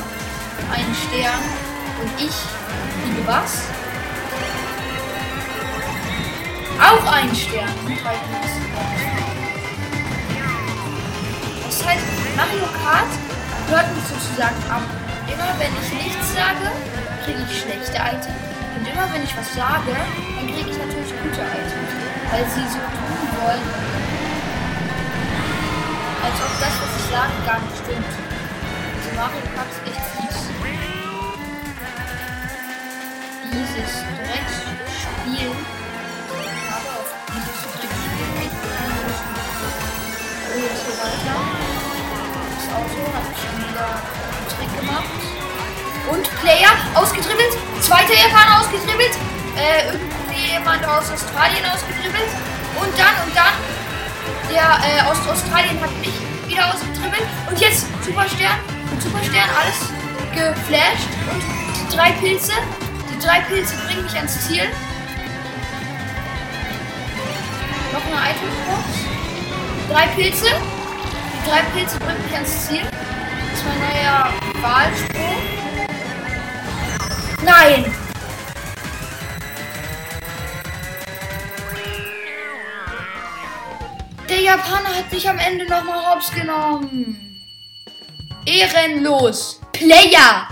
einen 0.73 0.95
Stern 0.95 1.43
und 2.01 2.11
ich 2.17 2.35
liebe 3.05 3.27
was? 3.27 3.61
Auch 6.79 7.13
einen 7.13 7.35
Stern. 7.35 7.69
Mario 12.35 12.67
Kart 12.83 13.11
hört 13.69 13.95
mich 13.95 14.05
sozusagen 14.07 14.61
ab. 14.69 14.83
Immer 15.27 15.51
wenn 15.59 15.73
ich 15.81 15.91
nichts 16.03 16.33
sage, 16.33 16.71
kriege 17.23 17.41
ich 17.43 17.61
schlechte 17.61 17.97
Items. 17.97 18.39
Und 18.75 18.87
immer 18.87 19.07
wenn 19.13 19.23
ich 19.23 19.35
was 19.35 19.53
sage, 19.53 19.91
dann 19.91 20.47
kriege 20.47 20.69
ich 20.71 20.77
natürlich 20.77 21.13
gute 21.21 21.41
Items. 21.41 21.91
Weil 22.31 22.45
sie 22.55 22.65
so 22.71 22.79
tun 22.79 23.23
wollen, 23.43 23.67
als 26.23 26.37
ob 26.39 26.53
das, 26.59 26.73
was 26.79 26.91
ich 26.99 27.07
sage, 27.11 27.35
gar 27.45 27.59
nicht 27.59 27.77
stimmt. 27.83 28.13
Also 28.95 29.09
Mario 29.15 29.43
Kart 29.55 29.67
ist 29.71 29.81
echt 29.91 30.05
fies. 30.15 30.37
Dieses 33.51 33.91
Drecksspiel. 34.17 35.80
Hat 43.09 43.33
schon 43.37 43.55
einen 43.57 44.47
Trick 44.49 44.71
gemacht. 44.79 45.21
Und 46.09 46.23
Player 46.41 46.73
ausgedribbelt. 46.93 47.53
Zweiter 47.81 48.13
Japaner 48.13 48.61
ausgedribbelt. 48.61 49.15
Äh, 49.55 49.93
irgendwie 49.93 50.51
jemand 50.53 50.85
aus 50.85 51.11
Australien 51.11 51.65
ausgedribbelt. 51.65 52.29
Und 52.79 52.91
dann, 52.97 53.15
und 53.25 53.35
dann, 53.35 53.53
der 54.49 54.79
äh, 54.83 55.01
aus 55.09 55.19
Australien 55.27 55.79
hat 55.81 55.91
mich 55.99 56.13
wieder 56.47 56.73
ausgedribbelt. 56.73 57.23
Und 57.49 57.59
jetzt 57.59 57.85
Superstern 58.03 58.59
und 58.91 59.01
Superstern, 59.01 59.49
alles 59.59 59.79
geflasht. 60.33 61.11
Und 61.31 61.43
die 61.77 61.95
drei 61.95 62.11
Pilze. 62.13 62.53
Die 63.11 63.19
drei 63.19 63.39
Pilze 63.41 63.75
bringen 63.85 64.03
mich 64.03 64.15
ans 64.15 64.47
Ziel. 64.47 64.63
Noch 67.93 68.05
eine 68.05 68.31
Itembox. 68.31 68.83
Drei 69.89 70.07
Pilze. 70.07 70.80
Drei 71.45 71.61
Pilze 71.73 71.99
bringen 71.99 72.23
mich 72.23 72.33
ans 72.33 72.67
Ziel. 72.67 72.81
Das 72.81 73.59
ist 73.59 73.65
mein 73.65 73.79
neuer 73.79 74.33
Wahlspruch. 74.61 75.61
Nein! 77.43 77.93
Der 84.29 84.39
Japaner 84.39 84.95
hat 84.95 85.11
mich 85.11 85.27
am 85.27 85.39
Ende 85.39 85.65
nochmal 85.65 86.13
hops 86.13 86.31
genommen. 86.31 87.41
Ehrenlos. 88.45 89.59
Player! 89.73 90.47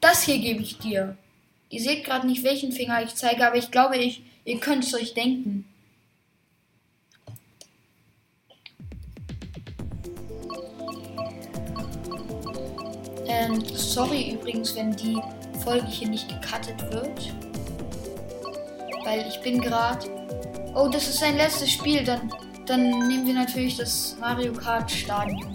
Das 0.00 0.22
hier 0.22 0.38
gebe 0.38 0.62
ich 0.62 0.78
dir. 0.78 1.16
Ihr 1.68 1.80
seht 1.82 2.04
gerade 2.04 2.26
nicht, 2.26 2.44
welchen 2.44 2.72
Finger 2.72 3.02
ich 3.02 3.14
zeige, 3.16 3.46
aber 3.46 3.56
ich 3.56 3.70
glaube, 3.70 3.96
ich, 3.96 4.22
ihr 4.44 4.60
könnt 4.60 4.84
es 4.84 4.94
euch 4.94 5.14
denken. 5.14 5.66
Ähm, 13.34 13.64
sorry 13.74 14.32
übrigens, 14.32 14.76
wenn 14.76 14.94
die 14.94 15.20
Folge 15.64 15.86
hier 15.86 16.08
nicht 16.08 16.28
gecuttet 16.28 16.80
wird. 16.92 17.34
Weil 19.04 19.26
ich 19.28 19.40
bin 19.40 19.60
gerade. 19.60 20.06
Oh, 20.74 20.88
das 20.88 21.08
ist 21.08 21.18
sein 21.18 21.36
letztes 21.36 21.70
Spiel. 21.72 22.04
Dann, 22.04 22.32
dann 22.66 23.08
nehmen 23.08 23.26
wir 23.26 23.34
natürlich 23.34 23.76
das 23.76 24.16
Mario 24.20 24.52
Kart 24.52 24.90
Stadion. 24.90 25.52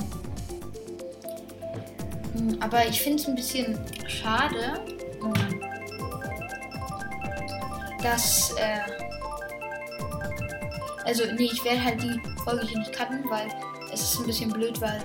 Hm, 2.33 2.57
Aber 2.59 2.85
ich 2.85 3.01
finde 3.01 3.21
es 3.21 3.27
ein 3.27 3.35
bisschen 3.35 3.79
schade, 4.07 4.81
hm, 5.21 5.61
dass. 8.03 8.53
Äh, 8.57 8.79
also, 11.05 11.23
nee, 11.37 11.49
ich 11.51 11.63
werde 11.63 11.83
halt 11.83 12.03
die 12.03 12.21
Folge 12.43 12.67
hier 12.67 12.79
nicht 12.79 12.93
cutten, 12.93 13.23
weil 13.29 13.47
es 13.91 14.01
ist 14.01 14.19
ein 14.19 14.25
bisschen 14.25 14.51
blöd, 14.51 14.79
weil 14.81 15.01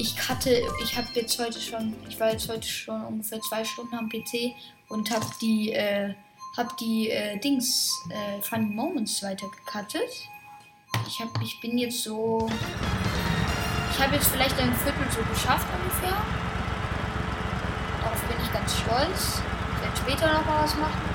ich 0.00 0.28
hatte, 0.28 0.62
ich 0.82 0.96
habe 0.96 1.08
jetzt 1.14 1.38
heute 1.38 1.60
schon, 1.60 1.94
ich 2.08 2.18
war 2.18 2.32
jetzt 2.32 2.48
heute 2.48 2.66
schon 2.66 3.04
ungefähr 3.04 3.40
zwei 3.42 3.64
Stunden 3.64 3.94
am 3.94 4.08
PC 4.08 4.54
und 4.88 5.10
habe 5.10 5.26
die, 5.42 5.72
äh, 5.72 6.14
habe 6.56 6.70
die 6.80 7.10
äh, 7.10 7.38
Dings, 7.38 7.92
äh, 8.08 8.40
Funny 8.40 8.66
Moments 8.74 9.22
weitergecuttet. 9.22 10.10
Ich 11.06 11.20
habe, 11.20 11.30
ich 11.42 11.60
bin 11.60 11.76
jetzt 11.76 12.02
so, 12.02 12.48
ich 13.92 14.02
habe 14.02 14.16
jetzt 14.16 14.28
vielleicht 14.28 14.58
ein 14.58 14.74
Viertel 14.74 15.06
so 15.10 15.20
geschafft 15.30 15.66
ungefähr. 15.78 16.16
Darauf 18.00 18.22
bin 18.22 18.36
ich 18.42 18.52
ganz 18.52 18.78
stolz. 18.78 19.42
Ich 19.74 19.82
werde 19.82 19.96
später 19.96 20.32
noch 20.32 20.46
mal 20.46 20.64
was 20.64 20.76
machen. 20.76 21.09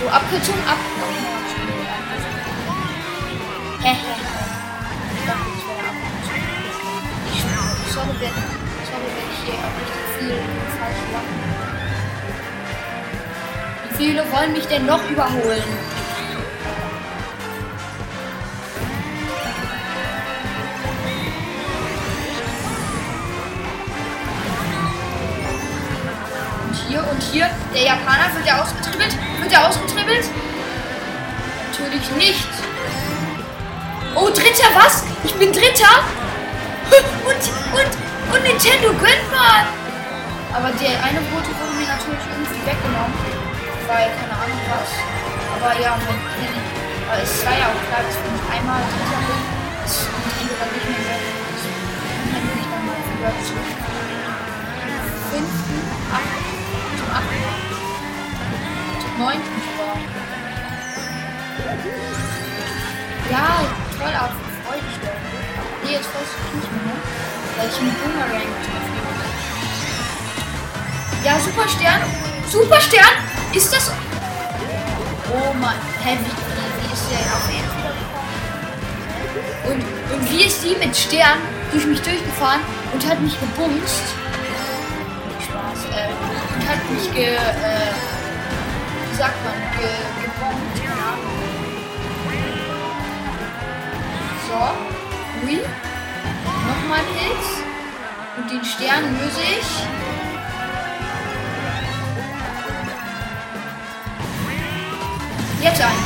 So, 0.00 0.08
Abkürzung 0.08 0.54
ab. 0.66 0.78
Hehehe. 3.82 4.16
Ich 5.12 5.26
dachte, 5.26 5.44
das 5.52 5.64
wäre 5.68 5.84
Abkürzung. 5.90 6.40
Ich 7.34 7.42
sorry, 7.92 8.14
wenn, 8.18 8.36
sorry, 8.88 9.08
wenn 9.14 9.28
ich 9.30 9.40
hier 9.44 9.60
auch 9.60 9.76
richtig 9.76 10.04
viel 10.18 10.40
falsch 10.78 11.04
mache. 11.12 11.32
Wie 13.88 13.94
viele 14.02 14.22
wollen 14.32 14.52
mich 14.54 14.66
denn 14.68 14.86
noch 14.86 15.04
überholen? 15.10 15.89
Hier 27.30 27.48
der 27.72 27.82
Japaner 27.82 28.34
wird 28.34 28.46
er 28.46 28.62
ausgetribbelt. 28.62 29.14
Wird 29.40 29.52
er 29.52 29.68
ausgetribbelt? 29.68 30.24
Natürlich 31.70 32.10
nicht. 32.16 32.48
Oh, 34.14 34.28
Dritter, 34.28 34.68
was? 34.74 35.04
Ich 35.24 35.34
bin 35.34 35.52
Dritter? 35.52 36.02
Und, 36.90 37.42
und, 37.78 38.34
und 38.34 38.42
Nintendo 38.42 38.90
gönnt 38.98 39.26
mal. 39.30 39.62
Aber 40.52 40.74
der 40.74 40.98
eine 41.06 41.22
Bote 41.30 41.54
wurde 41.54 41.74
mir 41.78 41.86
natürlich 41.86 42.26
irgendwie 42.26 42.66
weggenommen. 42.66 43.14
Weil, 43.86 44.10
keine 44.18 44.34
Ahnung 44.34 44.60
was. 44.66 44.90
Aber 45.54 45.78
ja, 45.78 45.94
mit, 45.94 46.18
aber 47.06 47.22
es 47.22 47.46
war 47.46 47.54
ja 47.54 47.70
auch 47.70 47.80
klar, 47.86 48.02
dass 48.02 48.18
wenn 48.18 48.34
ich 48.34 48.46
einmal 48.50 48.82
Dritter 48.82 49.22
bin, 49.30 49.40
ist 49.86 50.10
Nintendo 50.10 50.54
dann 50.58 50.70
nicht 50.74 50.86
mehr 50.90 51.02
weg. 51.06 51.22
Bin 52.30 52.58
ich 52.58 52.66
dann 52.66 52.82
mal 52.86 52.98
wieder 52.98 53.32
zurück. 53.46 53.70
Fünften, 55.30 55.78
achten, 56.10 56.49
neunten 59.20 59.56
sogar. 59.68 59.96
Ja, 63.30 63.48
toll, 63.98 64.14
aber 64.16 64.32
freu 64.64 64.78
dich 64.80 64.98
doch. 65.04 65.18
Nee, 65.84 65.92
jetzt 65.92 66.08
freust 66.08 66.32
du 66.32 66.38
dich 66.40 66.54
nicht 66.56 66.72
mehr, 66.72 66.84
ne? 66.88 66.96
Weil 67.56 67.68
ich 67.68 67.78
einen 67.78 67.94
Boomerang 68.00 68.48
getroffen. 68.56 68.90
Ja, 71.24 71.38
Superstern. 71.38 72.00
Superstern? 72.48 73.14
Ist 73.52 73.72
das... 73.74 73.92
Oh 75.32 75.52
Mann, 75.60 75.76
hä, 76.02 76.18
wie, 76.18 76.92
ist 76.92 77.06
der 77.10 77.20
auf? 77.34 77.48
Und, 79.70 79.84
und 80.14 80.30
wie 80.30 80.44
ist 80.44 80.64
die 80.64 80.74
mit 80.84 80.96
Stern 80.96 81.38
durch 81.70 81.86
mich 81.86 82.00
durchgefahren 82.00 82.60
und 82.92 83.06
hat 83.06 83.20
mich 83.20 83.38
gebumst? 83.38 84.02
Spaß, 85.44 85.84
äh, 85.94 86.08
und 86.56 86.68
hat 86.68 86.90
mich 86.90 87.14
ge... 87.14 87.34
Äh, 87.34 88.09
sagt 89.20 89.44
man? 89.44 89.52
Ge, 89.76 89.92
gebombt, 90.22 90.80
Ahnung. 91.08 91.36
So. 94.48 94.60
Ui. 95.46 95.58
Nochmal 96.66 97.04
Pilz. 97.12 97.48
Und 98.38 98.50
den 98.50 98.64
Stern 98.64 99.04
löse 99.18 99.42
ich. 99.42 99.70
Jetzt 105.62 105.82
ein. 105.82 106.00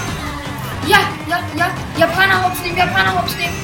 Ja, 0.89 0.99
ja, 1.29 1.39
ja. 1.57 1.71
Japaner 1.97 2.43
hops 2.43 2.61
nehmen, 2.63 2.77
Japaner 2.77 3.15
hops 3.17 3.37
nehmen. 3.37 3.55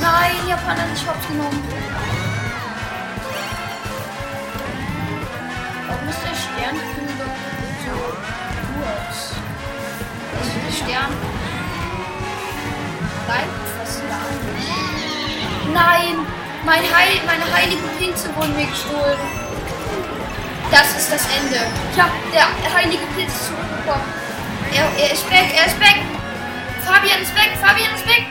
Nein, 0.00 0.48
Japaner 0.48 0.86
nicht 0.86 1.06
hops 1.06 1.28
genommen. 1.28 1.62
Warum 5.86 6.08
ist 6.08 6.22
der 6.24 6.34
Sternfühler 6.34 6.97
Stern 10.78 11.12
bleibt 13.26 13.68
fast 13.76 14.00
da. 14.08 14.20
Nein! 15.72 16.26
Mein 16.64 16.82
Heil, 16.82 17.20
meine 17.24 17.50
heiligen 17.52 17.88
Pilze 17.98 18.34
wurden 18.36 18.54
mir 18.54 18.66
gestohlen. 18.66 19.18
Das 20.70 20.96
ist 20.96 21.10
das 21.10 21.24
Ende. 21.38 21.66
Ich 21.92 22.00
habe 22.00 22.12
der 22.32 22.74
heilige 22.74 23.04
Pilz 23.16 23.46
zurückbekommen. 23.46 24.04
Er, 24.74 24.84
er 24.98 25.12
ist 25.12 25.30
weg, 25.30 25.54
er 25.56 25.66
ist 25.66 25.80
weg. 25.80 26.02
Fabian 26.84 27.22
ist 27.22 27.34
weg, 27.34 27.52
Fabian 27.60 27.94
ist 27.94 28.06
weg. 28.06 28.26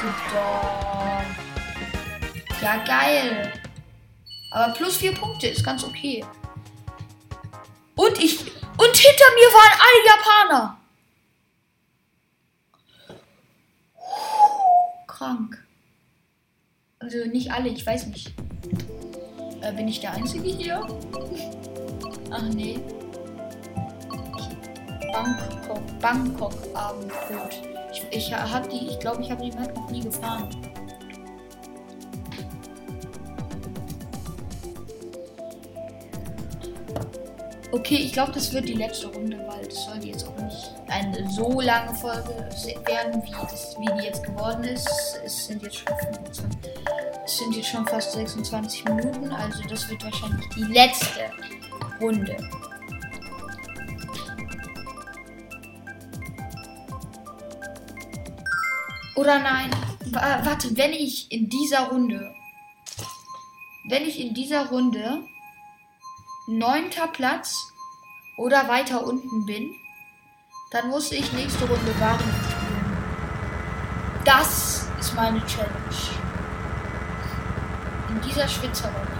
Super. 0.00 1.22
Ja, 2.62 2.76
geil. 2.86 3.52
Aber 4.50 4.72
plus 4.72 4.96
vier 4.96 5.14
Punkte 5.14 5.48
ist 5.48 5.64
ganz 5.64 5.84
okay. 5.84 6.24
Und 7.96 8.18
ich. 8.18 8.40
Und 8.78 8.96
hinter 8.96 9.30
mir 9.34 9.48
waren 9.52 9.80
alle 9.80 10.06
Japaner. 10.06 10.78
Krank. 15.16 15.64
Also 16.98 17.24
nicht 17.26 17.50
alle, 17.50 17.68
ich 17.68 17.86
weiß 17.86 18.06
nicht. 18.08 18.34
Äh, 19.62 19.72
bin 19.72 19.88
ich 19.88 20.00
der 20.00 20.12
Einzige 20.12 20.48
hier? 20.48 20.86
Ach 22.30 22.42
nee. 22.54 22.78
Bangkok, 25.12 26.00
Bangkok 26.00 26.52
Abendbrot. 26.74 27.62
Ich, 27.92 28.04
ich 28.10 28.34
habe 28.34 28.68
die, 28.68 28.88
ich 28.88 28.98
glaube, 28.98 29.22
ich 29.22 29.30
habe 29.30 29.42
die 29.42 29.52
Map 29.52 29.74
noch 29.74 29.90
nie 29.90 30.02
gefahren. 30.02 30.48
Okay, 37.72 37.96
ich 37.96 38.12
glaube, 38.12 38.32
das 38.32 38.52
wird 38.52 38.68
die 38.68 38.74
letzte 38.74 39.06
Runde, 39.06 39.38
weil 39.46 39.64
das 39.64 39.84
sollte 39.84 40.08
jetzt 40.08 40.26
auch 40.26 40.35
eine 40.88 41.28
so 41.30 41.60
lange 41.60 41.94
Folge 41.94 42.48
werden, 42.84 43.22
wie, 43.24 43.32
das, 43.32 43.76
wie 43.78 44.00
die 44.00 44.06
jetzt 44.06 44.24
geworden 44.24 44.64
ist. 44.64 45.20
Es 45.24 45.46
sind 45.46 45.62
jetzt 45.62 45.76
schon 45.76 45.96
25, 45.98 46.70
es 47.24 47.38
sind 47.38 47.56
jetzt 47.56 47.68
schon 47.68 47.86
fast 47.86 48.12
26 48.12 48.84
Minuten, 48.84 49.32
also 49.32 49.62
das 49.68 49.88
wird 49.88 50.04
wahrscheinlich 50.04 50.48
die 50.54 50.64
letzte 50.64 51.30
Runde. 52.00 52.36
Oder 59.16 59.38
nein, 59.38 59.70
warte, 60.12 60.76
wenn 60.76 60.92
ich 60.92 61.32
in 61.32 61.48
dieser 61.48 61.88
Runde, 61.88 62.34
wenn 63.88 64.02
ich 64.04 64.20
in 64.20 64.34
dieser 64.34 64.68
Runde 64.68 65.22
neunter 66.46 67.08
Platz 67.08 67.72
oder 68.36 68.68
weiter 68.68 69.06
unten 69.06 69.46
bin, 69.46 69.74
dann 70.70 70.88
muss 70.88 71.12
ich 71.12 71.32
nächste 71.32 71.64
Runde 71.64 71.92
spielen. 71.92 72.96
Das 74.24 74.88
ist 74.98 75.14
meine 75.14 75.44
Challenge. 75.46 75.70
In 78.08 78.20
dieser 78.22 78.48
Schwitzerrunde. 78.48 79.16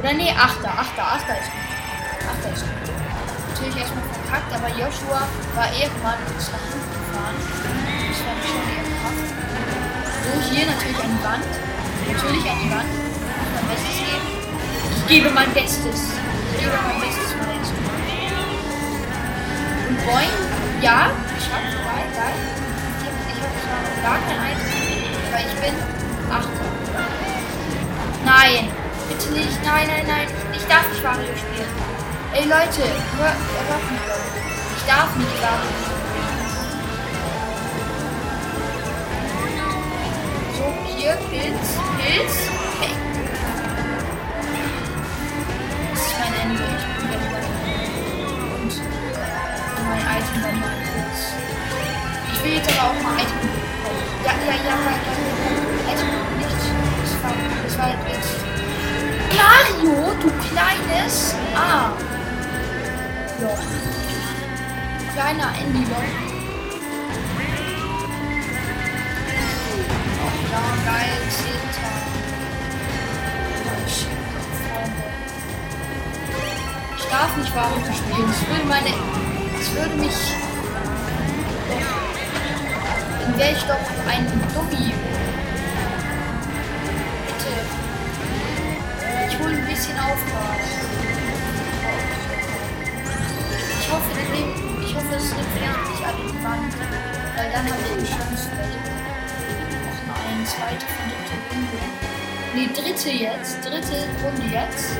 Oder 0.00 0.12
nee, 0.14 0.34
Achter, 0.36 0.68
Achter, 0.68 1.02
Achter 1.02 1.38
ist 1.38 1.50
gut. 1.52 2.28
Achter 2.28 2.52
ist 2.52 2.62
gut. 2.62 2.72
Natürlich 3.50 3.76
erstmal 3.76 4.02
verkackt, 4.02 4.52
aber 4.52 4.68
Joshua 4.70 5.22
war 5.54 5.68
irgendwann 5.72 6.18
uns 6.34 6.50
nach 6.50 6.66
hinten 6.66 6.90
gefahren. 6.90 7.38
Das 8.10 8.18
war 8.26 8.34
schon 8.42 8.66
ehrenhaft. 8.66 9.30
So, 10.24 10.32
hier 10.50 10.66
natürlich 10.66 10.98
an 10.98 11.10
die 11.16 11.22
Wand. 11.22 11.46
Natürlich 12.10 12.50
an 12.50 12.58
die 12.58 12.70
Wand. 12.72 12.90
Ich 12.90 13.52
mein 13.54 13.66
Bestes 13.70 13.96
geben. 14.02 14.26
Ich 14.96 15.06
gebe 15.06 15.30
mein 15.30 15.52
Bestes. 15.54 16.00
Ich 16.52 16.60
gebe 16.60 16.78
mein 16.82 17.00
Bestes, 17.00 17.34
mein 17.38 17.61
Bestes. 19.92 20.02
Und 20.02 20.06
Boing, 20.06 20.32
ja, 20.80 21.10
ich 21.36 21.46
hab 21.52 21.60
geil, 21.60 22.06
geil. 22.16 22.38
Ich 22.98 23.06
hab, 23.06 23.14
ich 23.28 23.40
hab 23.42 23.52
zwar 23.62 23.80
noch 23.82 23.98
gar 24.02 24.18
kein 24.26 24.40
Item, 24.52 24.72
aber 25.28 25.40
ich 25.40 25.54
bin 25.60 25.74
Achter. 26.30 26.66
Nein, 28.24 28.68
bitte 29.08 29.28
nicht. 29.32 29.58
Nein, 29.64 29.86
nein, 29.88 30.06
nein. 30.06 30.28
Ich 30.52 30.64
darf 30.66 30.88
nicht 30.88 31.02
Mario 31.02 31.34
spielen. 31.36 31.68
Ey 32.34 32.44
Leute, 32.44 32.88
hör, 33.18 33.34
hört 33.68 33.90
mich 33.90 34.00
doch. 34.08 34.24
Ich 34.76 34.84
darf 34.86 35.16
nicht 35.16 35.40
Mario 35.42 35.72
spielen. 35.82 36.12
So, 40.56 40.64
hier, 40.96 41.16
Pilz, 41.30 41.68
Pilz. 41.98 42.61
Jetzt 52.54 52.68
aber 52.78 52.90
auch 52.90 53.02
mal 53.02 53.14
Item. 53.14 53.48
Ja, 54.24 54.32
ja, 54.46 54.52
ja, 54.52 54.76
ja, 54.76 54.92
ja. 54.92 55.92
Item 55.92 56.10
nicht. 56.38 56.62
Das 57.02 57.12
war, 57.22 57.34
das 57.64 57.74
war 57.78 57.88
jetzt. 58.12 58.42
Mario, 59.82 60.12
du 60.20 60.28
kleines 60.48 61.34
A. 61.54 61.92
Loch. 63.40 63.58
Kleiner 65.14 65.48
Andy-Loch. 65.60 66.10
Oh 70.18 70.34
ja, 70.52 70.64
geil, 70.90 71.16
Zehnter. 71.30 71.94
Oh, 73.64 73.88
shit, 73.88 74.20
Freunde. 74.62 75.04
Ich 76.96 77.04
darf 77.08 77.36
nicht 77.36 77.54
Warum 77.54 77.82
spielen. 77.84 78.26
Das 78.28 78.40
würde 78.48 78.66
meine. 78.68 78.92
Das 79.58 79.74
würde 79.74 79.96
mich. 79.96 80.18
Dann 83.32 83.40
wäre 83.40 83.52
ich 83.52 83.64
doch 83.64 83.80
ein 84.10 84.26
Dummi. 84.52 84.92
Bitte. 87.26 87.52
Ich 89.26 89.38
hole 89.38 89.56
ein 89.56 89.64
bisschen 89.64 89.96
Auftrag. 89.96 90.60
Ich 93.80 93.90
hoffe, 93.90 94.10
das 94.12 94.28
nimmt, 94.38 94.84
ich 94.84 94.94
hoffe, 94.94 95.14
es 95.16 95.30
nimmt 95.32 95.54
nicht 95.54 96.04
an 96.04 96.14
die 96.20 96.44
Wand. 96.44 96.74
Weil 97.34 97.50
dann 97.52 97.64
habe 97.64 97.80
ich 97.80 97.92
eine 97.92 98.04
Chance. 98.04 98.50
Noch 100.06 100.20
eine 100.28 100.44
zweite 100.44 100.84
von 100.92 101.08
dritte 101.08 101.36
Runde. 101.48 101.80
Nee, 102.54 102.68
dritte 102.68 103.10
jetzt. 103.10 103.64
Dritte 103.64 104.08
Runde 104.22 104.46
jetzt. 104.52 104.98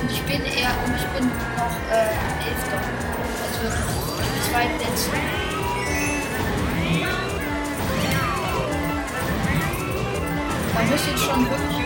Und 0.00 0.10
ich 0.10 0.22
bin 0.22 0.42
eher, 0.42 0.72
und 0.86 0.96
ich 0.96 1.06
bin 1.08 1.28
noch 1.28 1.76
äh, 1.92 2.16
Elfter. 2.48 2.80
Also 3.44 3.68
zwei 4.50 4.64
Da 10.78 10.84
muss 10.84 11.00
jetzt 11.10 11.24
schon 11.24 11.44
wirklich. 11.50 11.76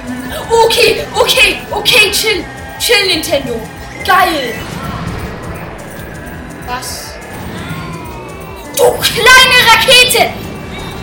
Okay, 0.50 1.06
okay, 1.14 1.58
okay, 1.70 2.10
chill. 2.12 2.44
Chill, 2.78 3.06
Nintendo. 3.06 3.58
Geil. 4.04 4.54
Was? 6.66 7.14
Du 8.76 8.84
kleine 8.98 9.58
Rakete! 9.70 10.32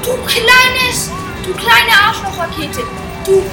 Du 0.04 0.12
kleines, 0.26 1.10
du 1.44 1.54
kleine 1.54 1.92
Arschloch-Rakete! 2.08 2.84
Du, 3.26 3.44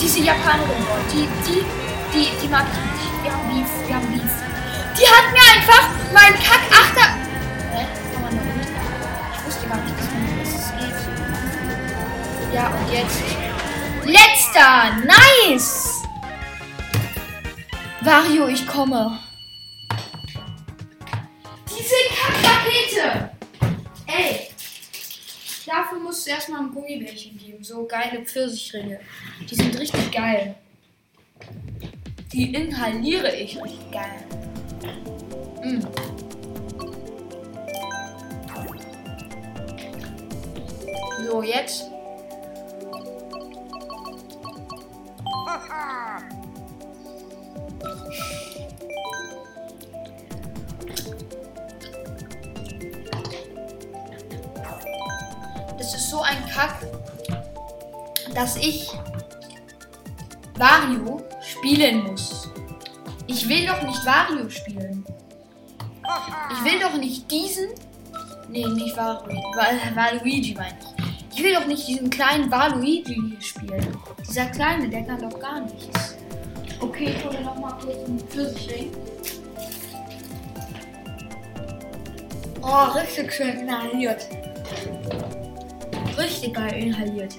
diese 0.00 0.20
Japanerin 0.20 0.84
die, 1.12 1.28
die, 1.46 1.64
die, 2.12 2.30
die 2.42 2.48
mag 2.48 2.64
ich 2.72 2.78
nicht. 3.00 3.22
Wir 3.22 3.32
haben 3.32 3.48
Beef, 3.48 3.70
wir 3.86 3.94
haben 3.94 4.08
Beef. 4.08 4.32
Die 4.98 5.06
hat 5.06 5.32
mir 5.32 5.44
einfach 5.54 5.88
meinen 6.12 6.38
Kack-Achter... 6.42 7.14
Hä? 7.72 7.86
Kann 8.12 8.22
man? 8.22 8.32
Ich 9.34 9.46
wusste 9.46 9.68
gar 9.68 9.78
nicht, 9.78 9.96
dass 9.98 10.08
man 10.10 10.22
das 10.42 10.52
geht. 10.80 10.98
Ja, 12.54 12.68
und 12.68 12.92
jetzt... 12.92 13.33
Letzter! 14.04 15.02
Nice! 15.04 16.02
Vario, 18.02 18.48
ich 18.48 18.66
komme. 18.66 19.18
Diese 21.70 21.94
Kackrakete! 22.14 23.30
Ey! 24.06 24.50
Dafür 25.66 25.98
musst 25.98 26.26
du 26.26 26.30
erstmal 26.30 26.60
ein 26.60 26.72
Gummibärchen 26.72 27.38
geben. 27.38 27.64
So 27.64 27.86
geile 27.86 28.24
Pfirsichringe. 28.24 29.00
Die 29.48 29.54
sind 29.54 29.78
richtig 29.78 30.12
geil. 30.12 30.54
Die 32.32 32.54
inhaliere 32.54 33.34
ich 33.34 33.56
richtig 33.62 33.90
geil. 33.90 34.24
Mm. 35.62 35.80
So, 41.24 41.42
jetzt. 41.42 41.93
Das 55.78 55.94
ist 55.94 56.10
so 56.10 56.20
ein 56.22 56.44
Kack, 56.48 56.86
dass 58.34 58.56
ich 58.56 58.90
Wario 60.56 61.22
spielen 61.42 62.04
muss. 62.04 62.48
Ich 63.26 63.48
will 63.48 63.66
doch 63.66 63.82
nicht 63.82 64.04
Wario 64.06 64.48
spielen. 64.48 65.04
Ich 66.52 66.64
will 66.64 66.78
doch 66.80 66.94
nicht 66.96 67.30
diesen. 67.30 67.70
Nee, 68.48 68.66
nicht 68.66 68.96
Wario. 68.96 69.36
Wa- 69.56 69.94
Waluigi 69.96 70.54
meine 70.54 70.76
ich. 70.80 71.38
Ich 71.38 71.42
will 71.42 71.54
doch 71.54 71.66
nicht 71.66 71.86
diesen 71.88 72.08
kleinen 72.10 72.50
Waluigi 72.50 73.14
hier 73.30 73.40
spielen. 73.40 73.96
Dieser 74.34 74.46
kleine, 74.46 74.88
der 74.88 75.04
kann 75.04 75.20
doch 75.20 75.38
gar 75.38 75.60
nichts. 75.60 76.16
Okay, 76.80 77.14
ich 77.16 77.24
hole 77.24 77.40
noch 77.40 77.56
mal 77.56 77.70
kurz 77.80 78.04
einen 78.04 78.18
Pfirsichring. 78.18 78.90
Oh, 82.60 82.98
richtig 82.98 83.32
schön 83.32 83.60
inhaliert. 83.60 84.26
Richtig 86.18 86.52
geil 86.52 86.82
inhaliert. 86.82 87.36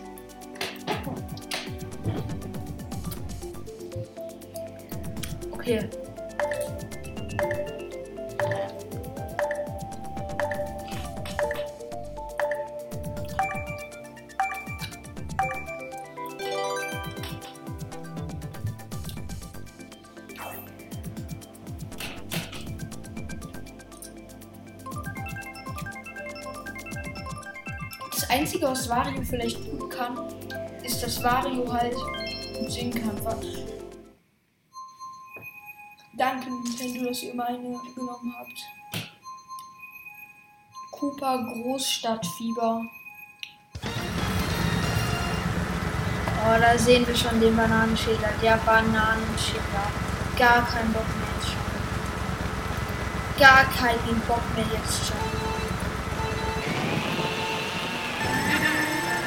Okay. 5.52 5.90
Vielleicht 29.36 29.70
gut 29.70 29.90
kann, 29.92 30.18
ist, 30.84 31.04
dass 31.04 31.22
Wario 31.24 31.72
halt 31.72 31.96
singen 32.70 32.94
kann. 32.94 33.16
Danke, 36.18 36.50
Nintendo, 36.50 37.10
dass 37.10 37.22
ihr 37.24 37.36
meine 37.36 37.60
genommen 37.60 38.34
habt. 38.40 38.58
Cooper 40.92 41.44
Großstadtfieber. 41.44 42.86
Oh, 46.48 46.60
da 46.62 46.78
sehen 46.78 47.06
wir 47.06 47.16
schon 47.16 47.42
den 47.42 47.58
Bananenschäler. 47.58 48.30
Der 48.42 48.58
Bananenschäler. 48.58 49.92
Gar 50.38 50.66
kein 50.66 50.94
Bock 50.94 51.08
mehr 51.18 51.28
jetzt 51.36 51.48
schon. 51.50 51.58
Gar 53.38 53.66
keinen 53.66 54.22
Bock 54.22 54.44
mehr 54.56 54.66
jetzt 54.72 55.08
schon. 55.08 55.35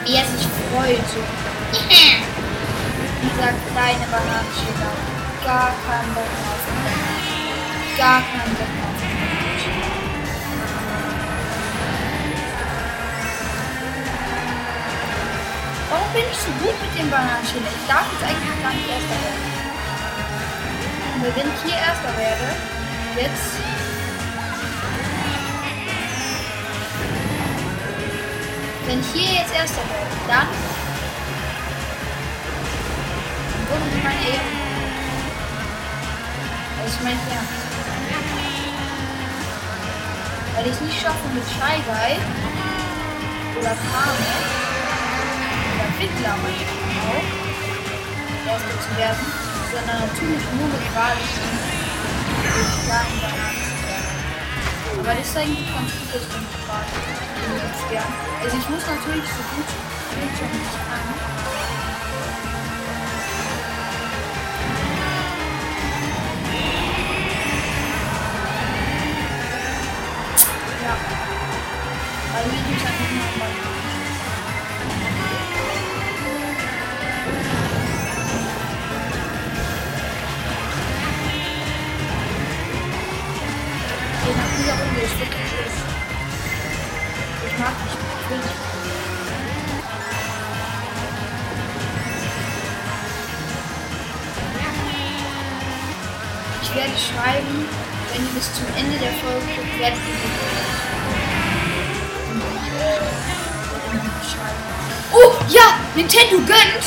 Er 0.08 0.24
sich 0.24 0.48
freut. 0.72 1.04
So. 1.12 1.20
Dieser 3.20 3.52
kleine 3.68 4.06
Bananenschäler. 4.10 4.92
Gar 5.44 5.72
keinen 5.84 6.14
Bock 6.14 6.24
mehr 6.24 6.56
Gar 7.98 8.22
keinen 8.22 8.54
Bock 8.56 8.72
mehr 8.72 8.88
Warum 15.90 16.12
bin 16.14 16.22
ich 16.30 16.38
so 16.38 16.50
gut 16.64 16.76
mit 16.80 16.98
dem 16.98 17.10
Bananenschäler? 17.10 17.68
Ich 17.68 17.86
darf 17.86 18.06
jetzt 18.12 18.24
eigentlich 18.24 18.62
gar 18.62 18.72
nicht 18.72 18.88
erster 18.88 19.18
werden. 19.24 19.44
Und 21.16 21.36
wenn 21.36 21.48
ich 21.52 21.60
hier 21.64 21.76
erster 21.76 22.16
werde, 22.16 22.48
jetzt. 23.14 23.77
Wenn 28.88 29.00
ich 29.00 29.06
hier 29.12 29.34
jetzt 29.34 29.54
erster 29.54 29.82
werde, 29.84 30.16
dann. 30.26 30.48
Wurden 33.68 33.90
sie 33.92 34.00
meine 34.02 34.24
Ehre. 34.32 34.48
Das 36.78 36.88
ist 36.94 37.02
mein 37.04 37.12
Ernst. 37.12 37.52
Weil 40.56 40.66
ich 40.72 40.80
nicht 40.80 41.02
schaffe 41.02 41.28
mit 41.34 41.44
Shy 41.44 41.76
Guy 41.84 42.16
oder 43.60 43.76
Kame 43.76 44.28
Entwickler 45.84 46.32
auch 46.32 47.28
erster 48.48 48.76
zu 48.80 48.90
werden, 48.96 49.26
sondern 49.70 50.00
natürlich 50.00 50.44
nur 50.56 50.68
mit 50.68 50.84
Wahlchen 50.96 51.48
Aber 55.08 55.16
das 55.16 55.26
ist 55.26 55.36
eigentlich 55.38 55.64
ganz 55.72 55.90
gut, 55.90 56.14
dass 56.14 56.28
man 56.28 56.42
mit 56.42 56.68
Wahlchen 56.68 57.00
werden. 57.88 58.14
Also 58.44 58.56
ich 58.58 58.68
muss 58.68 58.84
natürlich 58.84 59.24
so 59.24 59.42
gut 59.56 59.64
Bildschirm 60.12 60.52
nicht 60.52 60.76
kann. 60.84 61.00
Ja. 70.84 70.94
Also 72.36 72.50
ich 72.52 72.64
muss 72.68 72.82
einfach 72.84 73.10
mal 73.16 73.87
Ich 88.30 88.34
werde 96.74 96.92
schreiben, 96.98 97.66
wenn 98.12 98.22
ihr 98.22 98.32
bis 98.34 98.52
zum 98.52 98.66
Ende 98.76 98.98
der 98.98 99.12
Folge 99.12 99.46
schreiben. 99.78 99.96
Oh, 105.14 105.32
ja! 105.48 105.80
Nintendo 105.94 106.36
gönnt! 106.36 106.84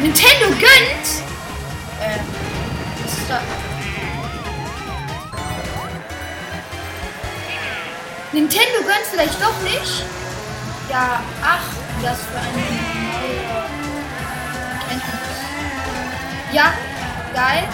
Nintendo 0.00 0.46
gönnt! 0.46 1.06
Äh, 2.00 2.18
was 3.04 3.12
ist 3.12 3.28
da? 3.28 3.61
Nintendo 8.32 8.80
gönnt 8.82 9.06
vielleicht 9.10 9.40
doch 9.42 9.60
nicht. 9.60 10.04
Ja, 10.88 11.20
ach, 11.42 11.66
das 12.02 12.18
für 12.22 12.38
eine. 12.38 12.62
Ja, 16.50 16.72
geil. 17.34 17.68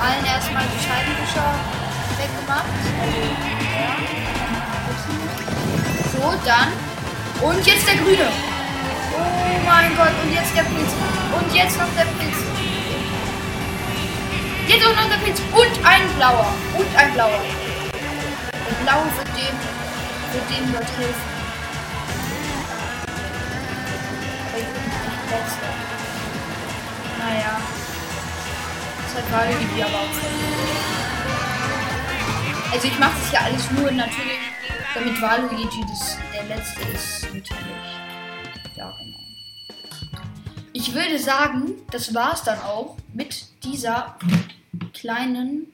Allen 0.00 0.24
erstmal 0.24 0.64
die 0.64 0.82
Scheibenwischer 0.82 1.54
weggemacht. 2.18 2.64
Also, 3.00 3.20
ja. 3.76 3.86
So, 6.12 6.34
dann. 6.44 6.72
Und 7.42 7.64
jetzt 7.66 7.86
der 7.86 7.96
grüne. 7.96 8.28
Oh 9.14 9.66
mein 9.66 9.96
Gott, 9.96 10.12
und 10.24 10.32
jetzt 10.34 10.56
der 10.56 10.62
Pilz. 10.62 10.92
Und 11.38 11.54
jetzt 11.54 11.78
noch 11.78 11.88
der 11.96 12.06
Pilz. 12.18 12.36
Jetzt 14.66 14.86
auch 14.86 14.96
noch 14.96 15.08
der 15.08 15.18
Pilz. 15.24 15.40
Und 15.52 15.86
ein 15.86 16.08
blauer. 16.16 16.52
Und 16.76 16.96
ein 16.96 17.12
blauer. 17.14 17.40
Der 18.52 18.84
blaue 18.84 19.04
wird 19.16 19.28
dem 19.36 19.69
wird 20.32 20.48
dem 20.50 20.72
dort. 20.72 20.84
Aber 24.46 24.58
ich 24.58 24.66
bin 24.66 24.84
nicht 24.84 25.30
letzter. 25.30 25.72
Naja. 27.18 27.60
Das 29.02 29.14
hat 29.16 29.26
Waluigi 29.32 29.82
aber 29.82 29.98
auch 29.98 30.14
Also 32.72 32.86
ich 32.86 32.98
mache 32.98 33.18
das 33.20 33.32
ja 33.32 33.40
alles 33.40 33.70
nur 33.72 33.90
natürlich, 33.90 34.38
damit 34.94 35.20
Waluigi 35.20 35.80
das 35.88 36.18
der 36.32 36.44
letzte 36.56 36.82
ist, 36.82 37.24
natürlich. 37.24 37.98
Ja, 38.76 38.90
genau. 38.98 39.18
Ich 40.72 40.94
würde 40.94 41.18
sagen, 41.18 41.72
das 41.90 42.14
war 42.14 42.34
es 42.34 42.42
dann 42.44 42.60
auch 42.60 42.96
mit 43.12 43.46
dieser 43.64 44.16
kleinen, 44.94 45.66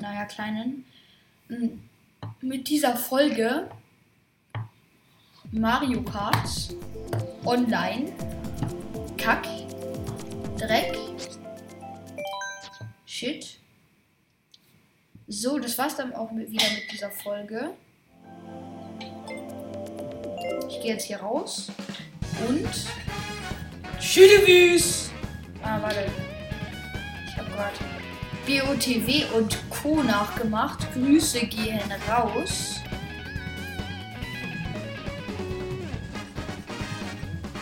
naja, 0.00 0.24
kleinen, 0.24 0.86
mit 2.40 2.68
dieser 2.68 2.96
Folge 2.96 3.68
Mario 5.52 6.00
Kart 6.02 6.74
Online 7.44 8.12
Kack 9.18 9.46
Dreck 10.56 10.96
Shit. 13.04 13.58
So, 15.26 15.58
das 15.58 15.76
war's 15.76 15.96
dann 15.96 16.14
auch 16.14 16.30
mit, 16.30 16.50
wieder 16.50 16.64
mit 16.70 16.90
dieser 16.92 17.10
Folge. 17.10 17.70
Ich 20.68 20.80
gehe 20.80 20.92
jetzt 20.92 21.04
hier 21.04 21.18
raus 21.18 21.70
und 22.48 22.68
Tschüss. 23.98 25.10
Ah, 25.62 25.82
warte. 25.82 26.06
Ich 27.26 27.36
habe 27.36 27.50
gerade 27.50 27.76
BOTW 28.46 29.24
und 29.36 29.58
Co 29.68 30.02
nachgemacht. 30.02 30.92
Grüße 30.94 31.40
gehen 31.46 31.80
raus. 32.08 32.80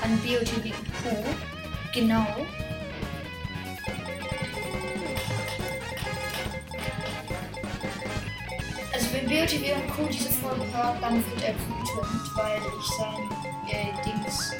An 0.08 0.18
BOTW 0.20 0.72
und 0.72 0.92
Co. 1.02 1.24
Genau. 1.92 2.26
Also 8.92 9.06
wenn 9.12 9.26
BOTW 9.26 9.72
und 9.74 9.88
Co. 9.90 10.08
diese 10.10 10.30
Folge 10.30 10.64
hört, 10.72 11.02
dann 11.02 11.16
wird 11.16 11.42
er 11.42 11.54
wütend, 11.54 12.36
weil 12.36 12.60
ich 12.78 12.86
sein 12.96 13.22
äh, 13.68 13.92
Dings 14.04 14.52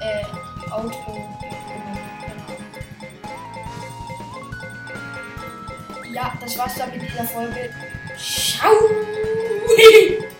äh, 0.00 0.70
Auto 0.70 1.26
ja, 6.16 6.32
das 6.40 6.56
war's 6.56 6.74
dann 6.76 6.90
mit 6.90 7.02
dieser 7.02 7.24
Folge. 7.24 7.70
Ciao! 8.16 8.72